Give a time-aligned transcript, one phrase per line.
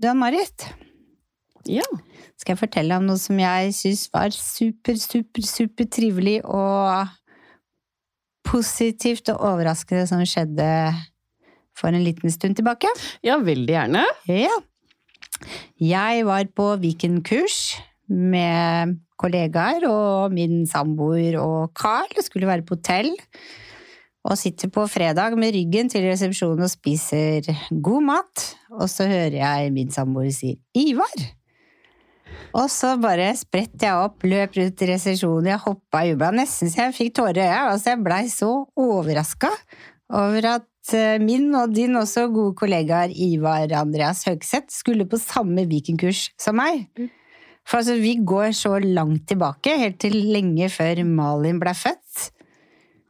[0.00, 0.66] Du, Ann-Marit,
[1.66, 1.82] Ja.
[2.38, 7.08] skal jeg fortelle om noe som jeg syns var super, super, super trivelig og
[8.46, 10.68] positivt og overraskende som skjedde
[11.76, 12.86] for en liten stund tilbake?
[13.24, 14.04] ja, veldig gjerne.
[14.30, 14.54] Ja.
[15.80, 17.76] Jeg var på Viken-kurs
[18.08, 22.08] med kollegaer og min samboer og Carl.
[22.22, 23.10] Skulle være på hotell.
[24.26, 28.46] Og sitter på fredag med ryggen til resepsjonen og spiser god mat.
[28.74, 31.28] Og så hører jeg min samboer si 'Ivar'.
[32.56, 36.70] Og så bare spretter jeg opp, løp ut i resepsjonen, jeg hoppa i jubla, nesten
[36.72, 37.60] så jeg fikk tårer i øya.
[37.72, 38.50] Altså, jeg blei så
[38.80, 39.50] overraska
[40.16, 45.66] over at eh, min og din også gode kollegaer Ivar Andreas Høgseth skulle på samme
[45.68, 46.86] Viken-kurs som meg.
[47.66, 52.05] For altså, vi går så langt tilbake, helt til lenge før Malin ble født.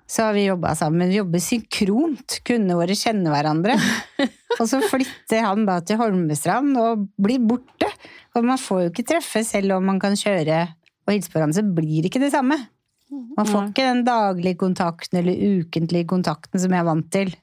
[0.06, 1.10] Så har vi jobba sammen.
[1.10, 2.38] Vi jobber synkront.
[2.46, 3.74] Kundene våre kjenner hverandre.
[4.60, 7.91] Og så flytter han da til Holmestrand og blir borte.
[8.37, 10.62] Og man får jo ikke treffe, selv om man kan kjøre
[11.07, 12.59] og hilse på hverandre, så blir det ikke det samme.
[13.37, 17.35] Man får ikke den daglige kontakten eller ukentlige kontakten som jeg er vant til.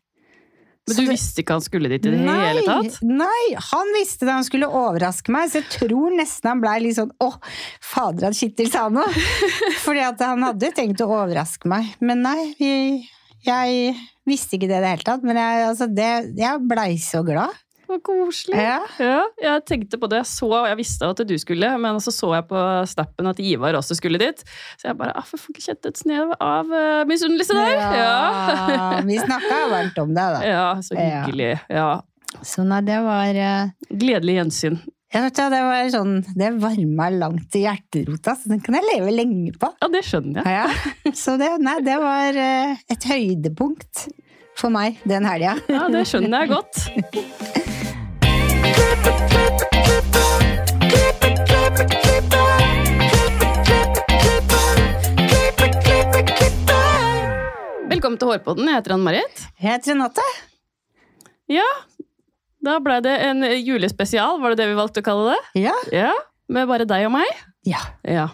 [0.88, 2.98] Men du visste ikke han skulle dit i det hele tatt?
[3.08, 6.98] Nei, han visste det, han skulle overraske meg, så jeg tror nesten han blei litt
[6.98, 7.38] sånn åh,
[7.80, 9.08] fader at Kittil sa noe!
[9.86, 11.94] Fordi at han hadde tenkt å overraske meg.
[12.04, 13.06] Men nei, jeg,
[13.48, 13.94] jeg
[14.28, 15.23] visste ikke det i det hele tatt.
[15.23, 16.11] Men jeg, altså det,
[16.42, 17.62] jeg blei så glad.
[17.84, 18.56] Så koselig.
[18.58, 18.80] Ja.
[19.02, 20.22] Ja, jeg tenkte på det.
[20.22, 23.78] Jeg så, jeg visste at du skulle, men så så jeg på snappen at Ivar
[23.80, 24.39] også skulle dit.
[24.80, 27.76] Så jeg bare ah, får ikke kjent et snev av uh, misunnelse der.
[27.76, 28.16] Ja.
[28.72, 30.42] Ja, vi snakka varmt om det, da.
[30.54, 31.54] ja, så hyggelig.
[31.67, 31.92] Ja.
[32.42, 33.73] Så nei, det var uh...
[33.92, 34.80] Gledelig gjensyn.
[35.14, 39.54] ikke, Det var sånn, det varma langt i hjerterota, så den kan jeg leve lenge
[39.59, 39.70] på.
[39.84, 40.64] Ja, det skjønner jeg.
[40.64, 44.08] Ja, så det, nei, det var uh, et høydepunkt
[44.58, 45.58] for meg den helga.
[45.67, 47.59] Ja, det skjønner jeg godt.
[58.03, 58.67] Velkommen til Hårpodden.
[58.67, 59.41] Jeg heter Ann-Marit.
[59.64, 60.23] Jeg heter Renate.
[61.47, 61.64] Ja,
[62.59, 65.37] da ble det en julespesial, var det det vi valgte å kalle det?
[65.61, 65.75] Ja.
[65.95, 66.09] Ja,
[66.52, 67.30] Med bare deg og meg?
[67.64, 67.80] ja.
[68.03, 68.25] Ja.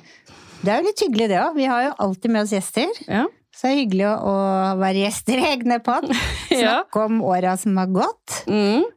[0.64, 1.54] Det er jo litt hyggelig, det òg.
[1.54, 2.90] Vi har jo alltid med oss gjester.
[3.06, 3.28] Ja.
[3.54, 4.34] Så det er hyggelig å,
[4.82, 6.10] være gjester i egne pod.
[6.50, 6.80] ja.
[6.80, 8.40] Snakke om åra som har gått.
[8.50, 8.88] Mm.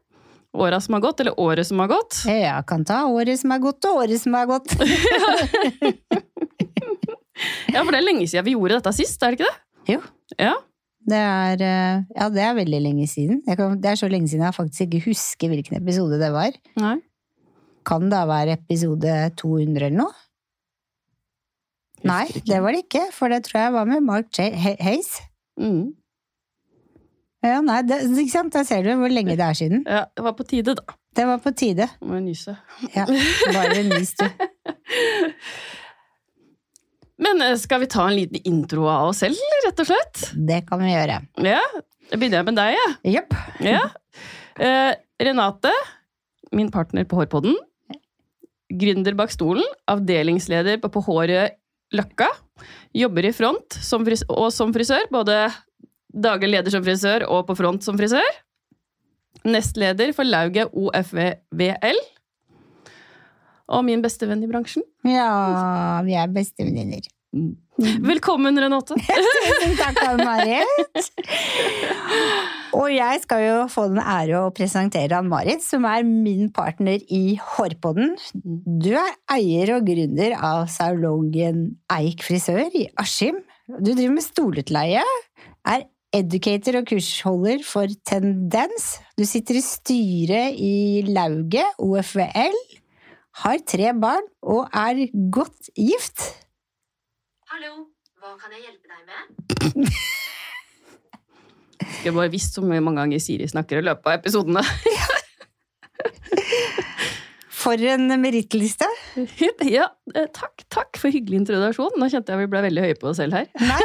[0.57, 2.23] Åra som har gått, eller året som har gått.
[2.33, 4.73] Ja, kan ta året som har gått, og året som har gått.
[7.73, 9.97] Ja, for det er lenge siden vi gjorde dette sist, er det ikke det?
[9.97, 10.01] Jo.
[10.39, 10.55] Ja.
[11.03, 13.41] Det er, eh, ja, det er veldig lenge siden.
[13.59, 16.55] Kan, det er så lenge siden jeg faktisk ikke husker hvilken episode det var.
[16.79, 16.99] Nei.
[17.87, 20.15] Kan det være episode 200 eller noe?
[22.07, 22.47] Nei, ikke.
[22.51, 24.49] det var det ikke, for det tror jeg var med Mark J.
[24.83, 25.11] Hayes.
[25.59, 25.93] Mm.
[27.43, 28.55] Ja, nei, det, ikke sant?
[28.55, 29.85] Da ser du hvor lenge det er siden.
[29.87, 30.99] Ja, det var på tide, da.
[31.17, 31.89] Det var på tide.
[32.01, 32.57] Må jeg nyse.
[32.95, 33.05] Ja,
[33.55, 34.27] bare nys du.
[37.23, 40.23] Men eh, skal vi ta en liten intro av oss selv, rett og slett?
[40.35, 41.21] Det kan vi gjøre.
[41.47, 41.63] Ja,
[42.11, 43.17] Da begynner jeg med deg, jeg.
[43.17, 43.37] Yep.
[43.65, 43.83] Ja.
[44.61, 45.71] Eh, Renate,
[46.53, 47.55] min partner på Hårpodden.
[48.73, 51.59] Gründer bak stolen, avdelingsleder på, på Håret
[51.93, 52.29] Løkka.
[52.97, 55.37] Jobber i front som og som frisør, både
[56.13, 58.29] daglig leder som frisør og på front som frisør.
[59.49, 62.01] Nestleder for lauget OFVL.
[63.73, 64.85] Og min bestevenn i bransjen.
[65.09, 67.09] Ja, vi er bestevenninner.
[68.05, 68.99] Velkommen, Renate.
[69.01, 70.69] Tusen takk, Ann-Marit.
[72.77, 77.39] Og jeg skal jo få den ære å presentere Ann-Marit, som er min partner i
[77.41, 78.13] Hårpodden.
[78.45, 81.65] Du er eier og gründer av salongen
[81.97, 83.41] Eik frisør i Askim.
[83.73, 85.07] Du driver med stolutleie,
[85.65, 88.99] er educator og kursholder for Tendens.
[89.17, 90.75] Du sitter i styret i
[91.09, 92.61] Lauget, OFVL,
[93.41, 96.25] har tre barn og er godt gift.
[97.53, 97.87] Hallo,
[98.21, 99.93] hva kan jeg hjelpe deg med?
[102.05, 104.63] Jeg bare visst så mange ganger Siri snakker i løpet av episodene.
[107.63, 108.89] For en merittliste!
[109.71, 109.85] Ja,
[110.17, 111.95] eh, takk, takk for hyggelig introduksjon.
[112.01, 113.47] Nå kjente jeg vi ble veldig høye på oss selv her.
[113.71, 113.79] Nei,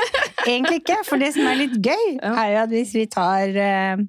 [0.48, 0.98] egentlig ikke.
[1.06, 2.32] For det som er litt gøy, Ja.
[2.42, 4.02] er jo at hvis vi tar eh,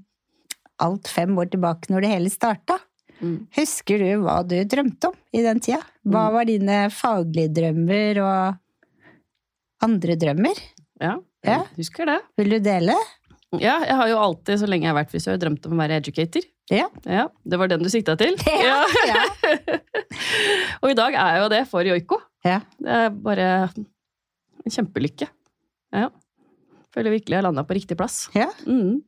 [0.86, 2.78] alt fem år tilbake når det hele starta,
[3.20, 3.48] Mm.
[3.56, 5.80] husker du hva du drømte om i den tida?
[6.06, 6.32] Hva Mm.
[6.36, 8.58] var dine faglige drømmer og
[9.82, 10.58] andre drømmer?
[11.00, 11.58] Ja, Ja.
[11.64, 12.20] jeg husker det.
[12.36, 12.94] Vil du dele?
[13.58, 15.96] Ja, jeg har jo alltid, så lenge jeg har vært frisør, drømt om å være
[16.02, 16.42] educator.
[16.70, 16.88] Ja.
[17.06, 18.36] Ja, Det var den du sikta til?
[18.46, 19.24] Ja, ja.
[20.82, 22.18] Og i dag er jeg jo det for joiko.
[22.44, 22.60] Ja.
[22.78, 25.28] Det er bare en kjempelykke.
[25.92, 26.10] Ja.
[26.94, 28.28] Føler virkelig jeg landa på riktig plass.
[28.34, 28.48] Ja.
[28.66, 29.02] Mm.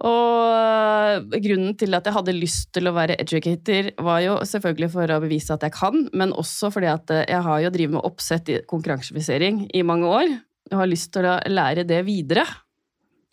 [0.00, 5.12] Og grunnen til at jeg hadde lyst til å være educator, var jo selvfølgelig for
[5.12, 8.48] å bevise at jeg kan, men også fordi at jeg har jo drevet med oppsett
[8.48, 10.32] i konkurransefisering i mange år.
[10.72, 12.46] Og har lyst til å lære det videre.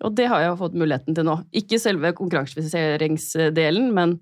[0.04, 1.38] Og det har jeg fått muligheten til nå.
[1.56, 4.18] Ikke selve konkurransefiseringsdelen, men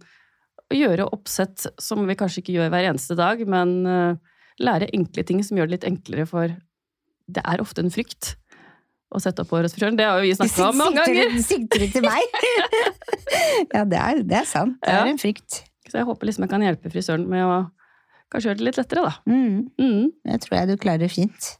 [0.67, 5.25] å gjøre oppsett som vi kanskje ikke gjør hver eneste dag, men uh, lære enkle
[5.25, 6.53] ting som gjør det litt enklere, for
[7.27, 8.35] det er ofte en frykt
[9.13, 9.71] å sette opp håret.
[9.77, 11.37] Det har jo vi snakka om mange ganger.
[11.45, 12.37] Sikter du til meg?
[13.75, 14.77] ja, det er, det er sant.
[14.83, 15.03] Det Ja.
[15.05, 15.61] er en frykt.
[15.87, 17.57] Så jeg håper liksom jeg kan hjelpe frisøren med å
[18.33, 19.13] kanskje gjøre det litt lettere, da.
[19.25, 20.11] Mm, Mm.
[20.27, 21.53] det tror jeg du klarer fint.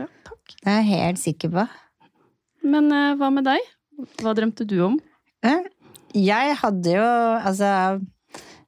[0.00, 0.42] Ja, takk.
[0.64, 1.68] Det er jeg helt sikker på.
[2.64, 3.60] Men uh, hva med deg?
[4.18, 4.98] Hva drømte du om?
[6.14, 7.04] Jeg hadde jo,
[7.44, 7.68] altså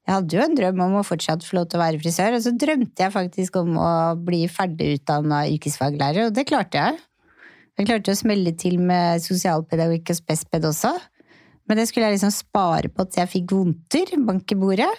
[0.07, 2.43] Jeg hadde jo en drøm om å fortsatt få lov til å være frisør, og
[2.45, 3.89] så drømte jeg faktisk om å
[4.23, 7.01] bli ferdig utdanna yrkesfaglærer, og det klarte jeg.
[7.77, 10.95] Jeg klarte å smelle til med sosialpedagogikk og spesped også.
[11.67, 14.93] Men det skulle jeg liksom spare på til jeg fikk vondter, bank i bordet.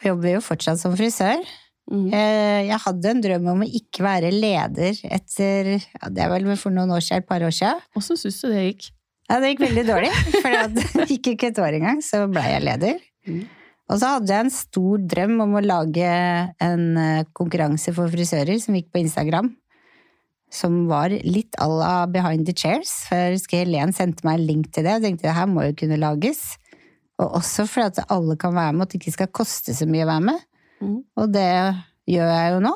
[0.00, 1.44] Og jobber jo fortsatt som frisør.
[1.92, 2.06] Mm.
[2.16, 6.46] Eh, Jeg hadde en drøm om å ikke være leder etter ja, Det er vel
[6.56, 7.82] for noen år siden, et par år siden.
[8.00, 8.86] Åssen syns du det gikk?
[9.28, 12.64] Ja, det gikk veldig dårlig, for det gikk ikke et år engang, så blei jeg
[12.64, 13.04] leder.
[13.28, 13.44] Mm.
[13.92, 16.08] Og så hadde jeg en stor drøm om å lage
[16.64, 19.52] en eh, konkurranse for frisører som gikk på Instagram.
[20.54, 22.92] Som var litt à la Behind the Chairs.
[23.08, 25.98] For Helen sendte meg en link til det, og tenkte det her må jo kunne
[25.98, 26.44] lages.
[27.22, 29.86] Og også fordi at alle kan være med, og at det ikke skal koste så
[29.90, 30.44] mye å være med.
[30.82, 30.98] Mm.
[31.20, 31.50] Og det
[32.10, 32.74] gjør jeg jo nå.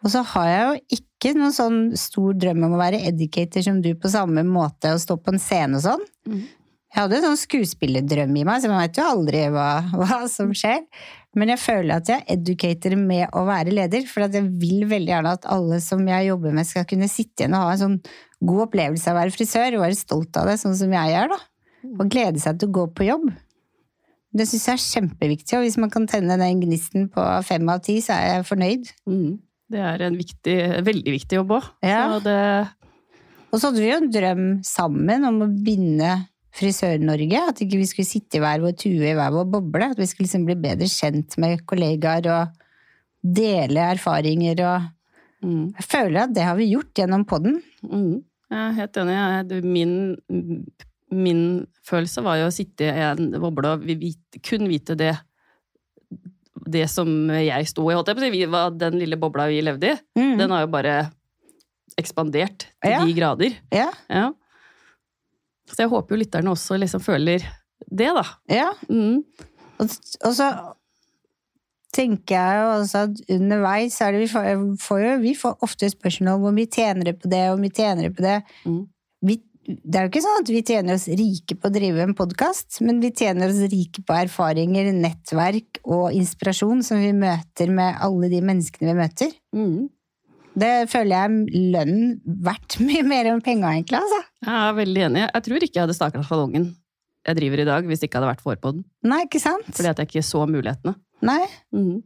[0.00, 3.82] Og så har jeg jo ikke noen sånn stor drøm om å være educator som
[3.84, 6.06] du på samme måte, og stå på en scene og sånn.
[6.30, 6.46] Mm.
[6.90, 10.54] Jeg hadde en sånn skuespillerdrøm i meg, så man vet jo aldri hva, hva som
[10.56, 10.80] skjer.
[11.38, 14.82] Men jeg føler at jeg er educator med å være leder, for at jeg vil
[14.90, 17.82] veldig gjerne at alle som jeg jobber med skal kunne sitte igjen og ha en
[17.84, 18.00] sånn
[18.40, 21.36] god opplevelse av å være frisør, og være stolt av det, sånn som jeg gjør,
[21.36, 21.38] da.
[21.94, 23.28] Og glede seg til å gå på jobb.
[24.30, 27.82] Det syns jeg er kjempeviktig, og hvis man kan tenne den gnisten på fem av
[27.86, 28.90] ti, så er jeg fornøyd.
[29.10, 29.38] Mm.
[29.70, 31.70] Det er en viktig, veldig viktig jobb òg.
[31.86, 32.04] Ja.
[32.22, 32.36] Det
[33.50, 36.10] Og så hadde vi jo en drøm sammen om å binde
[36.56, 37.40] Frisør-Norge.
[37.52, 39.90] At ikke vi skulle sitte i hver vår tue i hver vår boble.
[39.92, 42.56] At vi skulle liksom bli bedre kjent med kollegaer og
[43.22, 44.88] dele erfaringer og
[45.44, 45.64] mm.
[45.76, 47.60] Jeg føler at det har vi gjort gjennom podden.
[47.84, 48.22] Mm.
[48.50, 49.62] Jeg er helt enig.
[49.64, 49.92] Min,
[51.14, 51.42] min
[51.86, 55.14] følelse var jo å sitte i en boble og vi- vite, kun vite det
[56.70, 59.96] det som jeg sto i, holdt jeg på den lille bobla vi levde i.
[60.18, 60.36] Mm.
[60.38, 60.96] Den har jo bare
[61.98, 63.00] ekspandert til Ja.
[63.04, 63.56] de grader.
[63.72, 64.30] Ja, Ja.
[65.70, 67.46] Så jeg håper jo lytterne også liksom føler
[67.88, 68.26] det, da.
[68.50, 68.68] ja.
[68.90, 69.22] Mm.
[69.80, 69.92] Og,
[70.26, 70.50] og så
[71.94, 75.90] tenker jeg jo også at underveis er det vi får, får jo vi får ofte
[75.90, 78.36] spørsmål om hvor mye tjener på det, og hvor mye tjener på det.
[78.64, 78.82] Mm.
[79.26, 79.36] Vi,
[79.66, 82.80] det er jo ikke sånn at vi tjener oss rike på å drive en podkast,
[82.86, 88.30] men vi tjener oss rike på erfaringer, nettverk og inspirasjon som vi møter med alle
[88.32, 89.34] de menneskene vi møter.
[89.56, 89.88] Mm.
[90.60, 92.12] Det føler jeg lønnen
[92.44, 94.00] verdt mye mer enn penger, egentlig.
[94.02, 94.20] Altså.
[94.46, 95.24] Jeg er veldig enig.
[95.26, 96.70] Jeg tror ikke jeg hadde staka salongen
[97.28, 98.84] jeg driver i dag, hvis det ikke hadde vært for Hårpodden.
[99.04, 99.66] Nei, ikke sant?
[99.76, 100.94] Fordi at jeg ikke så mulighetene.
[101.28, 101.42] Nei.
[101.76, 101.98] Mm.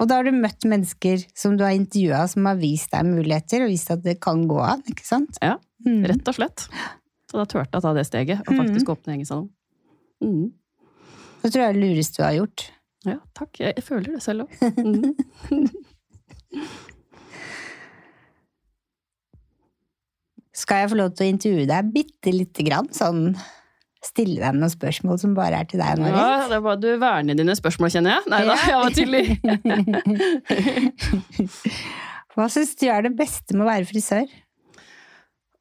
[0.00, 3.58] Og da har du møtt mennesker som du har intervjua, som har vist deg muligheter,
[3.66, 5.38] og vist at det kan gå an, ikke sant?
[5.44, 6.00] Ja, Mm.
[6.08, 6.62] Rett og slett.
[7.28, 9.50] Så da turte jeg å ta det steget, og faktisk åpne egen salong.
[10.24, 10.46] Mm.
[11.42, 12.60] Det tror jeg er det lureste du har gjort.
[13.04, 13.52] Ja, takk.
[13.60, 14.50] Jeg, jeg føler det selv òg.
[20.54, 22.88] Skal jeg få lov til å intervjue deg bitte lite grann?
[22.94, 23.34] Sånn
[24.04, 26.18] stille deg noen spørsmål som bare er til deg, Marit?
[26.18, 28.22] Ja, det var du verner dine spørsmål, kjenner jeg.
[28.32, 29.24] Nei da, jeg var tydelig.
[32.34, 34.30] Hva syns du er det beste med å være frisør?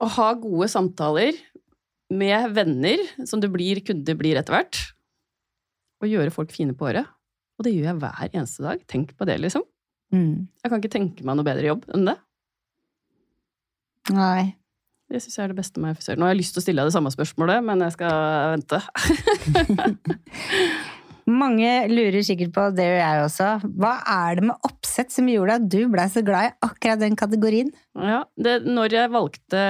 [0.04, 1.38] Å ha gode samtaler
[2.14, 4.82] med venner, som du blir, kunde blir etter hvert.
[6.04, 7.08] Og gjøre folk fine på håret.
[7.58, 8.82] Og det gjør jeg hver eneste dag.
[8.90, 9.64] Tenk på det, liksom.
[10.14, 10.50] Mm.
[10.62, 12.18] Jeg kan ikke tenke meg noe bedre jobb enn det.
[14.14, 14.54] Nei.
[15.12, 16.18] Det syns jeg er det beste med frisør.
[16.18, 18.14] Nå har jeg lyst til å stille deg det samme spørsmålet, men jeg skal
[18.56, 18.80] vente.
[21.44, 25.56] Mange lurer sikkert på, det gjør jeg også, hva er det med oppsett som gjorde
[25.56, 27.70] at du blei så glad i akkurat den kategorien?
[27.96, 29.62] Ja, det, når jeg valgte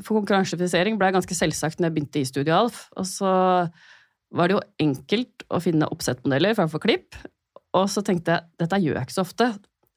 [0.00, 2.80] for konkurransefrisering, ble jeg ganske selvsagt når jeg begynte i Studio Alf.
[2.98, 3.30] Og så
[4.34, 7.14] var det jo enkelt å finne oppsettmodeller framfor klipp.
[7.76, 9.52] Og så tenkte jeg dette gjør jeg ikke så ofte.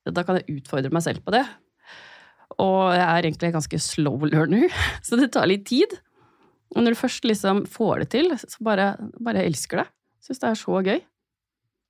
[0.10, 1.44] Da kan jeg utfordre meg selv på det.
[2.58, 4.72] Og jeg er egentlig ganske slow learner,
[5.06, 5.94] så det tar litt tid.
[6.76, 8.92] Og når du først liksom får det til, så bare,
[9.22, 9.88] bare elsker det.
[10.26, 11.00] Syns det er så gøy.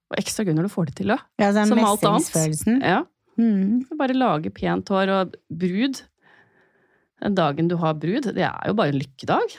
[0.09, 1.17] Og ekstra gøy når du får det til da.
[1.41, 2.63] Ja, den Som alt annet.
[2.81, 3.01] Ja.
[3.39, 3.83] Mm.
[3.99, 5.99] Bare lage pent hår og brud.
[7.19, 9.57] Den dagen du har brud, det er jo bare en lykkedag.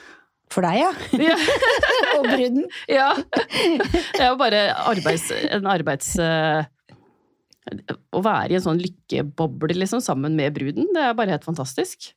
[0.50, 0.90] For deg, ja.
[1.20, 1.36] Ja.
[2.18, 2.64] Og bruden.
[2.90, 3.10] ja.
[3.20, 6.08] Det er jo bare arbeids, en arbeids...
[6.18, 6.64] eh,
[7.70, 12.12] Å være i en sånn lykkeboble liksom, sammen med bruden, det er bare helt fantastisk.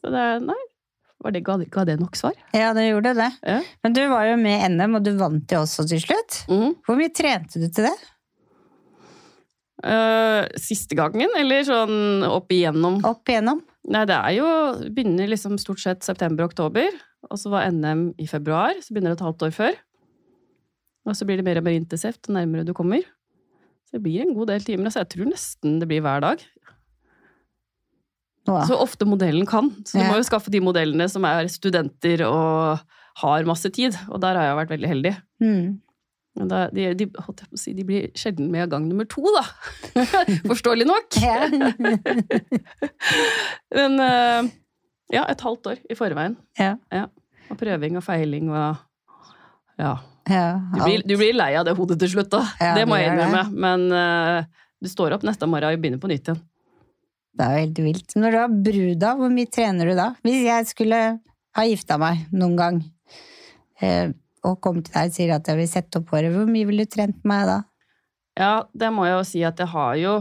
[0.00, 0.62] Så det Nei.
[1.24, 2.34] Var det, ga, ga det nok svar?
[2.52, 3.30] Ja, det gjorde det.
[3.40, 3.60] Ja.
[3.82, 6.42] Men du var jo med i NM, og du vant jo også til slutt.
[6.52, 6.74] Mm.
[6.84, 7.94] Hvor mye trente du til det?
[9.80, 13.00] Uh, siste gangen, eller sånn opp igjennom?
[13.08, 13.64] Opp igjennom?
[13.92, 14.46] Nei, det er jo
[14.92, 16.96] Begynner liksom stort sett september-oktober,
[17.30, 19.82] og så var NM i februar, så begynner det et halvt år før.
[21.06, 23.04] Og så blir det mer og mer intensivt nærmere du kommer.
[23.86, 24.88] Så det blir en god del timer.
[24.90, 26.42] Altså jeg tror nesten det blir hver dag.
[28.46, 29.70] Nå, Så ofte modellen kan.
[29.86, 30.10] Så du Ja.
[30.10, 32.78] må jo skaffe de modellene som er studenter og
[33.22, 33.96] har masse tid.
[34.10, 35.14] Og der har jeg vært veldig heldig.
[35.42, 35.80] Mm.
[36.36, 37.06] Men da, de, de,
[37.56, 39.42] si, de blir sjelden med gang nummer to, da.
[40.50, 41.16] Forståelig nok.
[41.22, 41.48] Ja.
[43.74, 44.50] Men eh,
[45.16, 46.36] ja, et halvt år i forveien.
[46.60, 46.74] Ja.
[47.50, 48.76] Og prøving og feiling og
[49.78, 49.94] Ja.
[50.26, 52.42] Ja, Du blir, du blir lei av det hodet til slutt, da.
[52.78, 53.44] Det må jeg innrømme.
[53.54, 56.42] Men uh, du står opp neste morgen og begynner på nytt igjen.
[57.36, 58.14] Det er jo helt vilt.
[58.16, 60.10] Når du har bruda, hvor mye trener du da?
[60.24, 61.00] Hvis jeg skulle
[61.56, 62.78] ha gifta meg noen gang,
[63.84, 64.14] eh,
[64.46, 66.86] og kom til deg og sier at jeg vil sette opp håret, hvor mye ville
[66.86, 67.58] du trent meg da?
[68.36, 70.16] Ja, det må jeg jo si at jeg har jo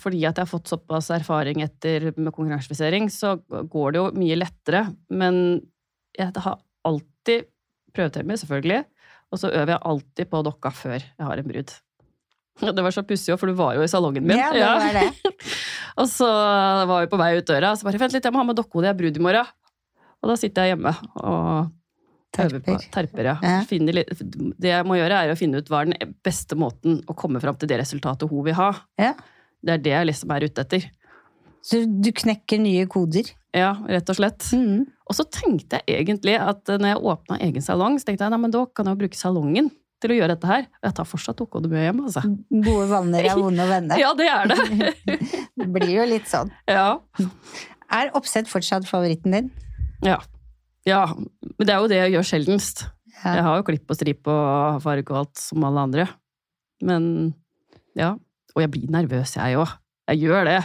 [0.00, 4.36] Fordi at jeg har fått såpass erfaring etter med konkurransefisering, så går det jo mye
[4.36, 4.82] lettere.
[5.08, 5.62] Men
[6.12, 7.46] jeg har alltid
[7.96, 8.82] prøvetermer, selvfølgelig.
[9.32, 11.74] Og så øver jeg alltid på dokka før jeg har en brud.
[12.58, 14.38] Det var så pussig, for du var jo i salongen min.
[14.38, 15.34] Ja, det var det.
[16.00, 18.38] Og så var vi på vei ut døra, og så bare vent litt, jeg må
[18.38, 19.48] ha med dokkehodet, jeg er brud i morgen.
[20.22, 21.72] Og da sitter jeg hjemme og
[22.38, 22.84] øver på Terper.
[22.94, 23.28] terper.
[23.32, 23.34] Ja.
[23.42, 23.80] Ja.
[23.96, 24.12] Litt,
[24.62, 27.42] det jeg må gjøre, er å finne ut hva er den beste måten å komme
[27.42, 28.70] fram til det resultatet hun vil ha.
[29.00, 29.14] Ja.
[29.58, 30.86] Det er det jeg liksom er ute etter.
[31.66, 33.32] Så du knekker nye koder?
[33.56, 34.46] Ja, rett og slett.
[34.54, 34.86] Mm.
[35.08, 38.40] Og så tenkte jeg egentlig at når jeg åpna egen salong, så tenkte jeg nei,
[38.42, 39.70] men da kan jeg jo bruke salongen
[40.02, 40.66] til å gjøre dette her.
[40.78, 42.22] Og jeg tar fortsatt dokkehode med hjem, altså.
[42.66, 44.00] Gode vanner er vonde venner.
[44.04, 44.92] Ja, det er det.
[45.58, 46.52] Det blir jo litt sånn.
[46.70, 47.00] Ja.
[47.88, 49.50] Er oppsett fortsatt favoritten din?
[50.04, 50.18] Ja.
[50.86, 51.06] ja.
[51.16, 52.84] Men det er jo det jeg gjør sjeldenst.
[53.22, 53.38] Ja.
[53.40, 56.04] Jeg har jo klipp og stripe og farge og alt som alle andre.
[56.84, 57.32] Men
[57.98, 58.12] ja.
[58.54, 59.72] Og jeg blir nervøs, jeg òg.
[60.08, 60.60] Jeg gjør det.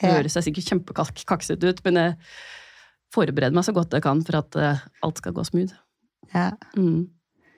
[0.00, 2.14] Det høres sikkert kjempekaksete ut, men jeg
[3.14, 5.74] forbereder meg så godt jeg kan for at eh, alt skal gå smooth.
[6.34, 6.50] Ja.
[6.76, 7.06] Mm.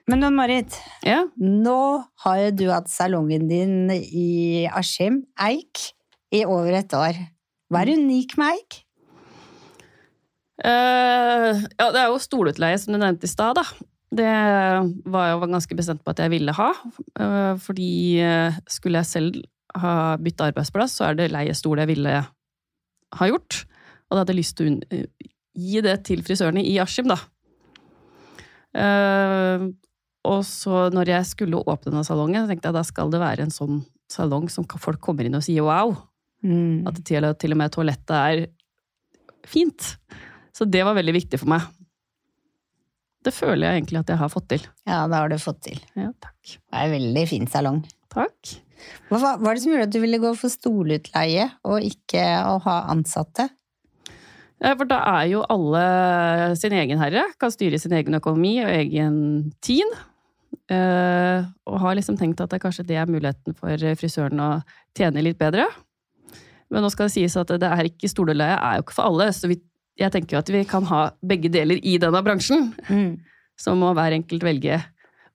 [0.09, 1.25] Men nå, Marit, Ja.
[1.37, 1.77] nå
[2.23, 5.91] har jo du hatt salongen din i Askim, Eik,
[6.33, 7.19] i over et år.
[7.71, 8.81] Hva er unik med Eik?
[10.61, 13.57] Uh, ja, det er jo stolutleie, som du nevnte i stad.
[14.11, 14.27] Det
[15.09, 16.69] var jeg jo ganske bestemt på at jeg ville ha.
[17.17, 18.19] Uh, fordi
[18.69, 19.41] skulle jeg selv
[19.81, 23.63] ha bytta arbeidsplass, så er det leiestol jeg ville ha gjort.
[24.09, 24.99] Og da hadde jeg lyst til å
[25.57, 27.19] gi det til frisørene i Askim, da.
[28.71, 29.71] Uh,
[30.27, 33.47] og så når jeg skulle åpne denne salongen, så tenkte jeg da skal det være
[33.47, 33.81] en sånn
[34.11, 35.95] salong som folk kommer inn og sier wow.
[36.45, 36.87] Mm.
[36.89, 38.43] At til, til og med toalettet er
[39.49, 39.95] fint.
[40.55, 41.67] Så det var veldig viktig for meg.
[43.21, 44.63] Det føler jeg egentlig at jeg har fått til.
[44.89, 45.81] Ja, det har du fått til.
[45.97, 46.39] Ja, takk.
[46.41, 47.81] Det er en veldig fin salong.
[48.13, 48.55] Takk.
[49.11, 52.77] Hva var det som gjorde at du ville gå for stolutleie, og ikke å ha
[52.91, 53.51] ansatte?
[54.61, 55.83] Ja, for da er jo alle
[56.59, 59.15] sin egen herre, kan styre sin egen økonomi og egen
[59.65, 59.95] tid.
[60.71, 64.51] Eh, og har liksom tenkt at det kanskje det er muligheten for frisøren å
[64.97, 65.65] tjene litt bedre.
[66.71, 69.31] Men nå skal det sies at det er ikke stoleleie er jo ikke for alle,
[69.35, 69.57] så vi,
[69.99, 72.69] jeg tenker jo at vi kan ha begge deler i denne bransjen.
[72.87, 73.17] Mm.
[73.59, 74.79] Så må hver enkelt velge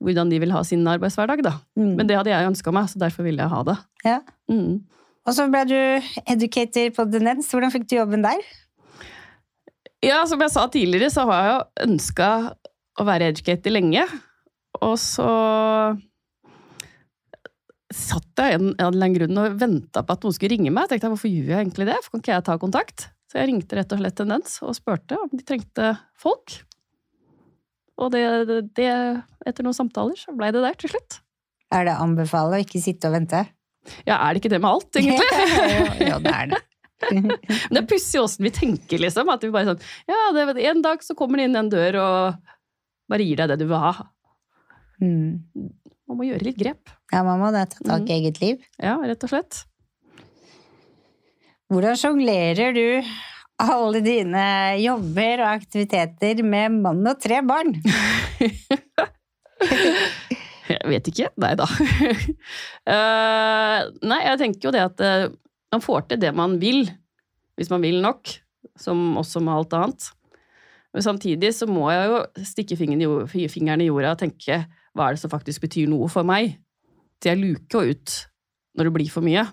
[0.02, 1.54] hvordan de vil ha sin arbeidshverdag, da.
[1.78, 1.92] Mm.
[1.98, 3.76] Men det hadde jeg ønska meg, så derfor ville jeg ha det.
[4.04, 4.20] Ja.
[4.52, 4.84] Mm.
[5.26, 5.78] Og så ble du
[6.30, 7.48] educator på The Neds.
[7.50, 8.44] Hvordan fikk du jobben der?
[10.06, 12.28] Ja, som jeg sa tidligere, så har jeg jo ønska
[12.96, 14.04] å være educator lenge.
[14.84, 15.30] Og så
[17.96, 20.86] satt jeg en, en eller annen grunn og venta på at noen skulle ringe meg.
[20.86, 21.98] Jeg tenkte hvorfor gjør jeg egentlig det?
[22.04, 23.08] For kan ikke jeg ta kontakt?
[23.26, 26.60] Så jeg ringte rett og slett Tendens og spurte om de trengte folk.
[27.96, 28.90] Og det, det, det
[29.48, 31.20] etter noen samtaler, så blei det der til slutt.
[31.74, 33.42] Er det å anbefale å ikke sitte og vente?
[34.06, 35.46] Ja, er det ikke det med alt, egentlig?
[35.74, 36.62] jo, jo, det er det.
[36.96, 39.28] Det er pussig åssen vi tenker, liksom.
[39.32, 42.52] At vi bare sånn Ja, det, en dag så kommer det inn en dør og
[43.12, 43.92] bare gir deg det du vil ha.
[45.02, 45.44] Mm.
[46.08, 46.88] Man må gjøre litt grep.
[47.12, 47.66] Ja, man må det.
[47.74, 48.08] ta tak Mm.
[48.08, 48.64] i eget liv.
[48.82, 49.60] Ja, rett og slett.
[51.70, 53.02] Hvordan sjonglerer du
[53.62, 54.46] alle dine
[54.78, 57.74] jobber og aktiviteter med mann og tre barn?
[60.66, 61.28] Jeg vet ikke.
[61.42, 61.66] Nei da.
[62.90, 65.26] uh, nei, jeg tenker jo det at eh,
[65.72, 66.86] man får til det man vil,
[67.56, 68.30] hvis man vil nok,
[68.78, 70.08] som også med alt annet.
[70.96, 74.62] Men samtidig så må jeg jo stikke fingeren i, jorda og tenke
[74.96, 76.54] hva er det som faktisk betyr noe for meg?
[77.20, 78.14] Så jeg luker ut
[78.76, 79.44] når det blir for mye.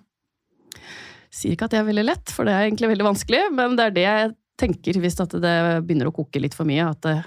[1.34, 3.90] Sier ikke at det er veldig lett, for det er egentlig veldig vanskelig, men det
[3.90, 4.32] er det jeg
[4.64, 5.54] tenker hvis det
[5.84, 6.88] begynner å koke litt for mye.
[6.94, 7.18] At det,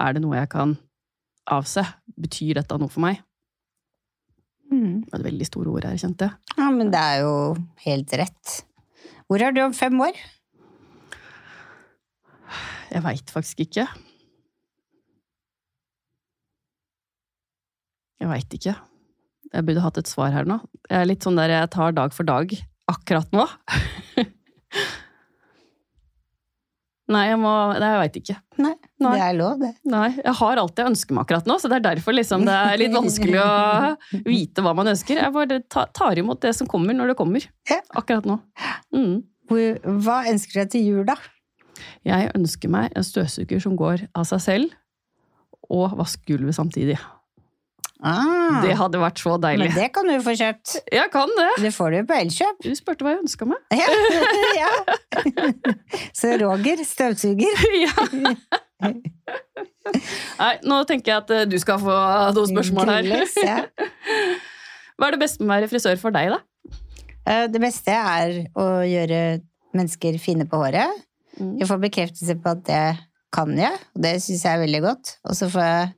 [0.00, 0.76] er det noe jeg kan
[1.52, 1.84] avse?
[2.16, 3.25] Betyr dette noe for meg?
[4.72, 5.04] Mm.
[5.04, 6.56] Det var et veldig store ord her, kjente jeg.
[6.58, 7.34] Ja, men det er jo
[7.84, 8.56] helt rett.
[9.26, 10.18] Hvor er du om fem år?
[12.92, 13.86] Jeg veit faktisk ikke.
[18.22, 18.76] Jeg veit ikke.
[19.52, 20.58] Jeg burde hatt et svar her nå.
[20.88, 22.54] Jeg er litt sånn der jeg tar dag for dag
[22.90, 23.46] akkurat nå.
[27.12, 28.34] Nei, jeg må Nei, jeg veit ikke.
[28.58, 28.72] Nei,
[29.04, 29.12] Nei.
[29.14, 29.70] det er lov, det.
[29.86, 32.56] Nei, jeg har alt jeg ønsker meg akkurat nå, så det er derfor liksom det
[32.56, 33.52] er litt vanskelig å
[34.32, 35.20] vite hva man ønsker.
[35.22, 37.46] Jeg bare tar imot det som kommer, når det kommer.
[37.70, 37.78] Ja.
[37.94, 38.40] Akkurat nå.
[38.96, 39.20] Mm.
[39.46, 41.14] Hva ønsker du deg til jul, da?
[42.06, 44.74] Jeg ønsker meg en støvsuger som går av seg selv,
[45.70, 46.98] og vasker gulvet samtidig.
[48.04, 49.70] Ah, Det hadde vært så deilig.
[49.70, 50.74] men det kan du få kjøpt.
[50.92, 51.46] Jeg kan det!
[51.64, 52.58] Det får du på Elkjøp.
[52.66, 53.62] Du spurte hva jeg ønska meg.
[53.72, 53.88] Ja.
[54.62, 54.72] ja.
[56.18, 57.62] Så Roger, støvsuger.
[57.86, 58.92] ja.
[60.36, 61.96] Nei, nå tenker jeg at eh, du skal få
[62.36, 63.10] noen spørsmål her.
[63.40, 63.58] Ja.
[64.96, 66.40] Hva er det beste med å være frisør for deg, da?
[67.26, 69.20] Eh, Det beste er å gjøre
[69.76, 70.92] mennesker fine på håret.
[71.40, 71.56] Mm.
[71.60, 72.84] Jeg får bekreftelse på at det
[73.36, 75.16] kan jeg, og det syns jeg er veldig godt.
[75.28, 75.94] Og så får jeg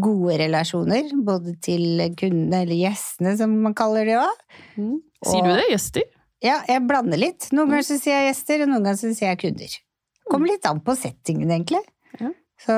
[0.00, 4.42] gode relasjoner, både til kundene, eller gjestene som man kaller det òg.
[4.78, 4.96] Mm.
[5.26, 5.68] Sier du det?
[5.70, 6.06] Gjester?
[6.42, 7.48] Ja, jeg blander litt.
[7.54, 9.76] Noen ganger så sier jeg gjester, og noen ganger så sier jeg kunder.
[10.30, 11.82] Kommer litt an på settingen, egentlig.
[12.18, 12.30] Ja.
[12.64, 12.76] Så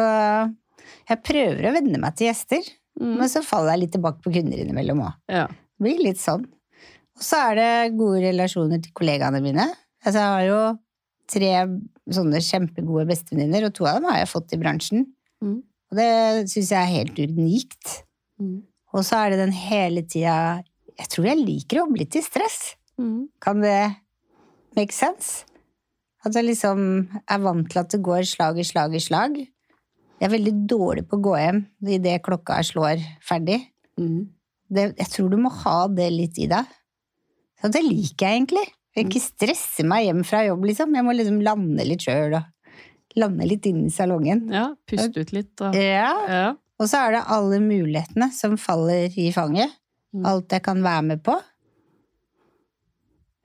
[1.09, 3.17] jeg prøver å venne meg til gjester, Mm.
[3.19, 5.15] men så faller jeg litt tilbake på kunder innimellom òg.
[5.27, 5.49] Ja.
[5.51, 6.45] Det blir litt sånn.
[7.19, 9.65] Og så er det gode relasjoner til kollegaene mine.
[10.07, 10.61] Altså, jeg har jo
[11.27, 11.51] tre
[12.15, 15.07] sånne kjempegode bestevenninner, og to av dem har jeg fått i bransjen.
[15.43, 15.57] Mm.
[15.95, 17.91] Og det syns jeg er helt unikt.
[18.43, 18.65] Mm.
[18.95, 20.65] Og så er det den hele tida
[20.99, 22.75] Jeg tror jeg liker å jobbe litt i stress.
[22.99, 23.31] Mm.
[23.43, 23.95] Kan det
[24.75, 25.47] make sense?
[26.27, 26.81] At jeg liksom
[27.31, 29.39] er vant til at det går slag i slag i slag.
[30.19, 31.61] Jeg er veldig dårlig på å gå hjem
[31.95, 33.61] idet klokka slår ferdig.
[33.99, 34.31] Mm.
[34.75, 36.71] Det, jeg tror du må ha det litt i deg.
[37.63, 38.67] Så det liker jeg egentlig.
[38.95, 40.95] Jeg vil ikke stresse meg hjem fra jobb, liksom.
[40.95, 42.51] Jeg må liksom lande litt sjøl og
[43.17, 44.47] lande litt inn i salongen.
[44.53, 45.55] ja, puste ut litt.
[45.61, 45.75] Og...
[45.79, 46.13] Ja.
[46.29, 46.45] Ja.
[46.81, 49.71] Og så er det alle mulighetene som faller i fanget.
[50.15, 50.25] Mm.
[50.27, 51.37] Alt jeg kan være med på.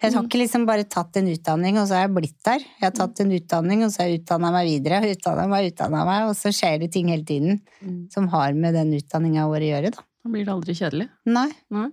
[0.01, 0.27] Jeg har Mm.
[0.29, 2.59] ikke liksom bare tatt en utdanning, og så har jeg blitt der.
[2.63, 6.05] Jeg har tatt en utdanning, og så har jeg utdanna meg videre, utdanna meg, utdanna
[6.07, 8.09] meg, og så skjer det ting hele tiden Mm.
[8.11, 10.01] som har med den utdanninga vår å gjøre, da.
[10.23, 11.09] Da blir det aldri kjedelig.
[11.25, 11.49] Nei.
[11.69, 11.89] Nei.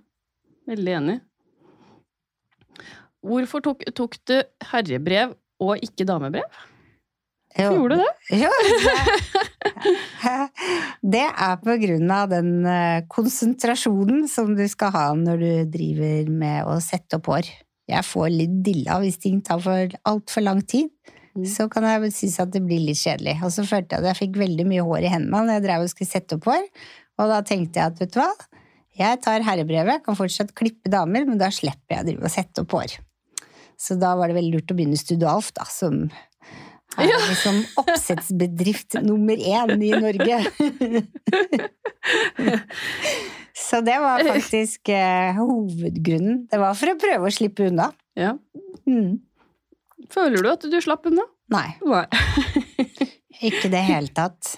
[0.67, 1.21] Veldig enig.
[3.27, 6.43] Hvorfor tok, tok du herrebrev og ikke damebrev?
[7.57, 7.69] Jo.
[7.71, 8.13] Hvorfor gjorde du det?
[8.37, 8.49] Jo,
[11.15, 16.29] det, er på grunn av den eh, konsentrasjonen som du skal ha når du driver
[16.29, 17.49] med å sette opp hår.
[17.87, 20.91] Jeg får litt dilla hvis ting tar for altfor lang tid.
[21.37, 21.47] Mm.
[21.49, 23.37] Så kan jeg synes at det blir litt kjedelig.
[23.45, 25.87] Og så følte jeg at jeg fikk veldig mye hår i hendene når jeg drev
[25.87, 26.69] og skulle sette opp hår.
[27.17, 28.31] Og da tenkte jeg at vet du hva,
[28.97, 32.63] jeg tar herrebrevet, kan fortsatt klippe damer, men da slipper jeg å drive og sette
[32.63, 32.97] opp hår.
[33.77, 36.07] Så da var det veldig lurt å begynne Studalf, da, som
[37.05, 40.39] er liksom oppsettsbedrift nummer én i Norge.
[43.57, 46.45] Så det var faktisk eh, hovedgrunnen.
[46.51, 47.89] Det var for å prøve å slippe unna.
[48.17, 48.35] Ja.
[48.87, 49.17] Mm.
[50.13, 51.25] Føler du at du slapp unna?
[51.51, 52.05] Nei, Nei.
[53.49, 54.57] ikke i det hele tatt.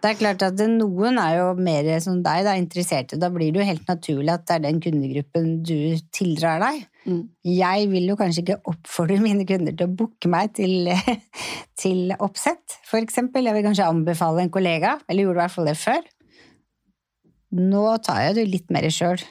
[0.00, 3.18] Det er klart at noen er jo mer som deg, da, interesserte.
[3.20, 6.86] Da blir det jo helt naturlig at det er den kundegruppen du tildrar deg.
[7.08, 7.22] Mm.
[7.48, 10.90] Jeg vil jo kanskje ikke oppfordre mine kunder til å booke meg til,
[11.82, 13.48] til oppsett, eksempel.
[13.48, 16.12] Jeg vil kanskje anbefale en kollega, eller gjorde i hvert fall det før.
[17.58, 19.22] Nå tar jeg det litt mer sjøl.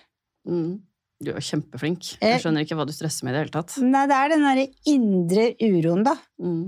[0.50, 0.80] Mm.
[1.24, 2.16] Du er kjempeflink.
[2.20, 2.34] Eh.
[2.34, 3.78] Jeg skjønner ikke hva du stresser med i det hele tatt.
[3.82, 6.14] Nei, det er den derre indre uroen, da.
[6.42, 6.68] Mm.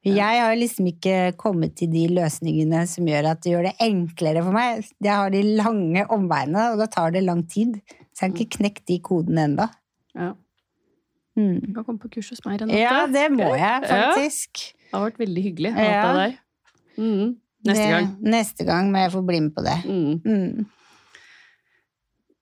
[0.00, 4.44] Jeg har liksom ikke kommet til de løsningene som gjør at det gjør det enklere
[4.46, 4.86] for meg.
[4.96, 7.76] Jeg har de lange omveiene, og da tar det lang tid.
[8.16, 9.68] Så jeg har ikke knekt de kodene ennå.
[10.14, 10.32] Ja.
[11.38, 11.60] Mm.
[11.62, 12.78] Du kan komme på kurs hos meg, Renate.
[12.80, 13.80] Ja, det må jeg Ja.
[13.86, 14.74] faktisk.
[14.90, 16.02] Det har vært veldig hyggelig å ha Ja.
[16.02, 16.38] deg der.
[16.98, 17.36] Mm.
[17.64, 18.16] Neste det, gang.
[18.20, 19.78] Neste gang må jeg få bli med på det.
[19.84, 20.20] Mm.
[20.24, 20.66] Mm.